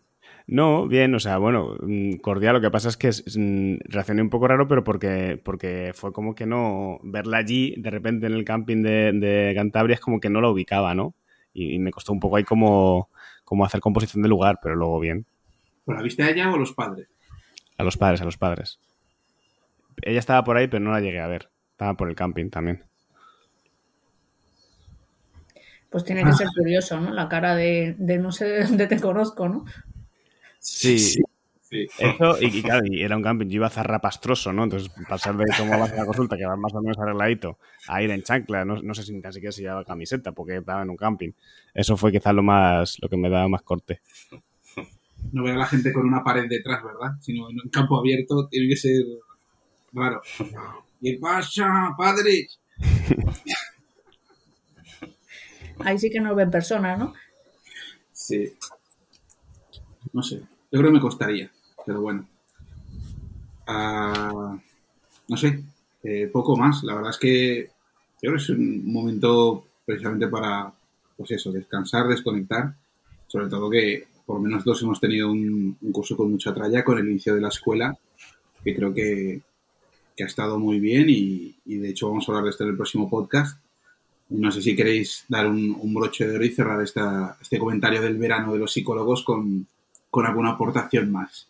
No, 0.50 0.88
bien, 0.88 1.14
o 1.14 1.20
sea, 1.20 1.38
bueno, 1.38 1.76
mm, 1.82 2.16
cordial. 2.18 2.56
Lo 2.56 2.62
que 2.62 2.72
pasa 2.72 2.88
es 2.88 2.96
que 2.96 3.10
mm, 3.10 3.80
reaccioné 3.90 4.22
un 4.22 4.30
poco 4.30 4.48
raro, 4.48 4.68
pero 4.68 4.84
porque, 4.84 5.40
porque 5.44 5.92
fue 5.94 6.14
como 6.14 6.36
que 6.36 6.46
no. 6.46 7.00
Verla 7.04 7.38
allí, 7.38 7.76
de 7.78 7.92
repente 7.92 8.28
en 8.28 8.34
el 8.34 8.46
camping 8.46 8.82
de, 8.82 9.54
Cantabria, 9.56 9.96
es 9.96 10.00
como 10.00 10.22
que 10.22 10.30
no 10.30 10.40
la 10.40 10.50
ubicaba, 10.50 10.96
¿no? 10.96 11.16
Y, 11.54 11.80
me 11.80 11.92
costó 11.92 12.14
un 12.14 12.22
poco 12.22 12.38
ahí 12.38 12.46
como, 12.46 13.10
como 13.44 13.66
hacer 13.66 13.82
composición 13.82 14.24
de 14.24 14.30
lugar, 14.30 14.60
pero 14.64 14.76
luego 14.76 15.00
bien. 15.02 15.26
¿La 15.86 16.02
viste 16.02 16.24
a 16.24 16.30
ella 16.30 16.50
o 16.50 16.56
a 16.56 16.60
los 16.60 16.74
padres? 16.74 17.10
A 17.78 17.84
los 17.84 17.98
padres, 17.98 18.22
a 18.22 18.26
los 18.26 18.38
padres. 18.38 18.80
Ella 20.02 20.20
estaba 20.20 20.44
por 20.44 20.58
ahí, 20.58 20.68
pero 20.68 20.84
no 20.84 20.92
la 20.92 21.00
llegué 21.00 21.20
a 21.20 21.28
ver. 21.28 21.50
Estaba 21.72 21.96
por 21.96 22.10
el 22.10 22.16
camping 22.16 22.50
también. 22.50 22.84
Pues 25.90 26.04
tiene 26.04 26.24
que 26.24 26.34
ser 26.34 26.48
curioso, 26.56 27.00
¿no? 27.00 27.14
La 27.14 27.30
cara 27.30 27.56
de, 27.56 27.96
no 27.98 28.32
sé 28.32 28.46
de 28.46 28.64
dónde 28.66 28.88
te 28.88 29.00
conozco, 29.00 29.48
¿no? 29.48 29.66
Sí. 30.60 31.00
sí. 31.00 31.22
Eso, 31.70 32.38
y, 32.40 32.62
claro, 32.62 32.86
y 32.86 33.04
era 33.04 33.18
un 33.18 33.24
camping, 33.24 33.48
yo 33.48 33.56
iba 33.56 33.68
a 33.68 33.70
zarrapastroso, 33.70 34.54
¿no? 34.54 34.64
Entonces, 34.64 34.90
pasar 35.08 35.36
de 35.36 35.46
cómo 35.58 35.78
vas 35.78 35.92
a 35.92 35.98
la 35.98 36.06
consulta, 36.06 36.38
que 36.38 36.46
va 36.46 36.56
más 36.56 36.74
o 36.74 36.82
menos 36.82 36.98
arregladito, 36.98 37.58
a 37.88 38.02
ir 38.02 38.10
en 38.12 38.24
chancla, 38.24 38.64
no, 38.64 38.82
no 38.82 38.94
sé 38.94 39.04
si 39.04 39.14
ni 39.14 39.22
siquiera 39.32 39.52
se 39.52 39.62
llevaba 39.62 39.84
camiseta, 39.84 40.32
porque 40.32 40.58
estaba 40.58 40.82
en 40.82 40.90
un 40.90 40.96
camping. 40.96 41.32
Eso 41.74 41.98
fue 41.98 42.12
quizás 42.12 42.34
lo 42.34 42.44
más, 42.44 42.98
lo 43.02 43.10
que 43.10 43.18
me 43.18 43.30
daba 43.30 43.50
más 43.50 43.64
corte. 43.64 44.02
No 45.32 45.44
ver 45.44 45.56
a 45.56 45.58
la 45.58 45.66
gente 45.66 45.92
con 45.92 46.06
una 46.06 46.24
pared 46.24 46.48
detrás, 46.50 46.84
¿verdad? 46.84 47.18
Sino 47.22 47.50
en 47.50 47.60
un 47.62 47.70
campo 47.70 48.00
abierto 48.00 48.48
tiene 48.48 48.70
que 48.70 48.78
ser 48.78 49.04
raro. 49.94 50.22
¿Qué 51.02 51.18
pasa, 51.20 51.94
padre? 51.98 52.48
Ahí 55.80 56.00
sí 56.00 56.10
que 56.10 56.20
nos 56.20 56.36
ven 56.36 56.50
personas, 56.50 56.98
¿no? 56.98 57.14
Sí. 58.12 58.54
No 60.14 60.24
sé. 60.24 60.38
Yo 60.72 60.80
creo 60.80 60.86
que 60.86 60.96
me 60.96 61.02
costaría, 61.02 61.52
pero 61.86 62.02
bueno. 62.02 62.28
Ah, 63.68 64.58
no 65.28 65.38
sé. 65.38 65.64
Eh, 66.04 66.28
poco 66.32 66.56
más. 66.56 66.84
La 66.84 66.96
verdad 66.96 67.12
es 67.12 67.18
que 67.18 67.70
yo 68.22 68.32
creo 68.32 68.34
que 68.34 68.44
es 68.44 68.50
un 68.50 68.92
momento 68.92 69.68
precisamente 69.86 70.28
para, 70.28 70.72
pues 71.16 71.32
eso, 71.32 71.52
descansar, 71.52 72.08
desconectar. 72.08 72.74
Sobre 73.28 73.48
todo 73.48 73.70
que 73.70 74.08
por 74.28 74.36
lo 74.36 74.44
menos 74.44 74.64
dos 74.64 74.84
hemos 74.84 75.00
tenido 75.00 75.32
un, 75.32 75.76
un 75.82 75.92
curso 75.92 76.16
con 76.16 76.30
mucha 76.30 76.54
tralla 76.54 76.84
con 76.84 77.00
el 77.00 77.10
inicio 77.10 77.34
de 77.34 77.42
la 77.42 77.48
escuela, 77.48 77.98
que 78.64 78.76
creo 78.76 78.94
que, 78.94 79.42
que 80.18 80.24
ha 80.24 80.28
estado 80.28 80.60
muy 80.60 80.80
bien 80.80 81.06
y, 81.08 81.56
de 81.64 81.90
hecho 81.90 82.10
vamos 82.10 82.28
a 82.28 82.32
hablar 82.32 82.46
de 82.46 82.50
esto 82.50 82.64
en 82.64 82.72
el 82.72 82.76
próximo 82.76 83.08
podcast. 83.08 83.62
No 84.30 84.52
sé 84.52 84.62
si 84.62 84.76
queréis 84.76 85.26
dar 85.30 85.48
un, 85.48 85.94
broche 85.94 86.28
de 86.28 86.36
oro 86.36 86.44
y 86.44 86.50
cerrar 86.50 86.82
esta, 86.82 87.38
este 87.40 87.60
comentario 87.60 88.02
del 88.02 88.18
verano 88.18 88.52
de 88.52 88.60
los 88.60 88.74
psicólogos 88.74 89.24
con, 89.24 89.68
alguna 90.12 90.50
aportación 90.50 91.12
más. 91.12 91.48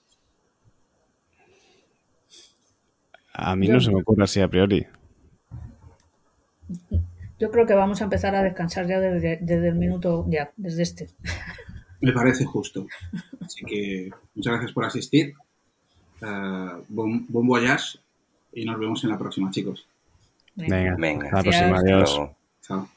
A 3.33 3.55
mí 3.55 3.69
no 3.69 3.79
se 3.79 3.91
me 3.91 4.01
ocurre 4.01 4.25
así 4.25 4.41
a 4.41 4.49
priori. 4.49 4.85
Yo 7.39 7.49
creo 7.49 7.65
que 7.65 7.73
vamos 7.73 8.01
a 8.01 8.03
empezar 8.03 8.35
a 8.35 8.43
descansar 8.43 8.87
ya 8.87 8.99
desde, 8.99 9.67
el 9.69 9.75
minuto, 9.75 10.25
ya, 10.27 10.51
desde 10.57 10.83
este. 10.83 11.07
Me 12.01 12.11
parece 12.11 12.45
justo. 12.45 12.87
Así 13.43 13.65
que 13.65 14.11
muchas 14.35 14.53
gracias 14.53 14.71
por 14.71 14.85
asistir. 14.85 15.33
Uh, 16.21 16.83
bon, 16.89 17.25
bon 17.27 17.47
voyage 17.47 17.99
y 18.53 18.65
nos 18.65 18.79
vemos 18.79 19.03
en 19.03 19.09
la 19.11 19.17
próxima, 19.17 19.51
chicos. 19.51 19.87
Venga, 20.55 20.95
Venga. 20.97 21.29
la 21.31 21.41
próxima. 21.41 21.77
Adiós. 21.77 22.19
Chao. 22.61 22.89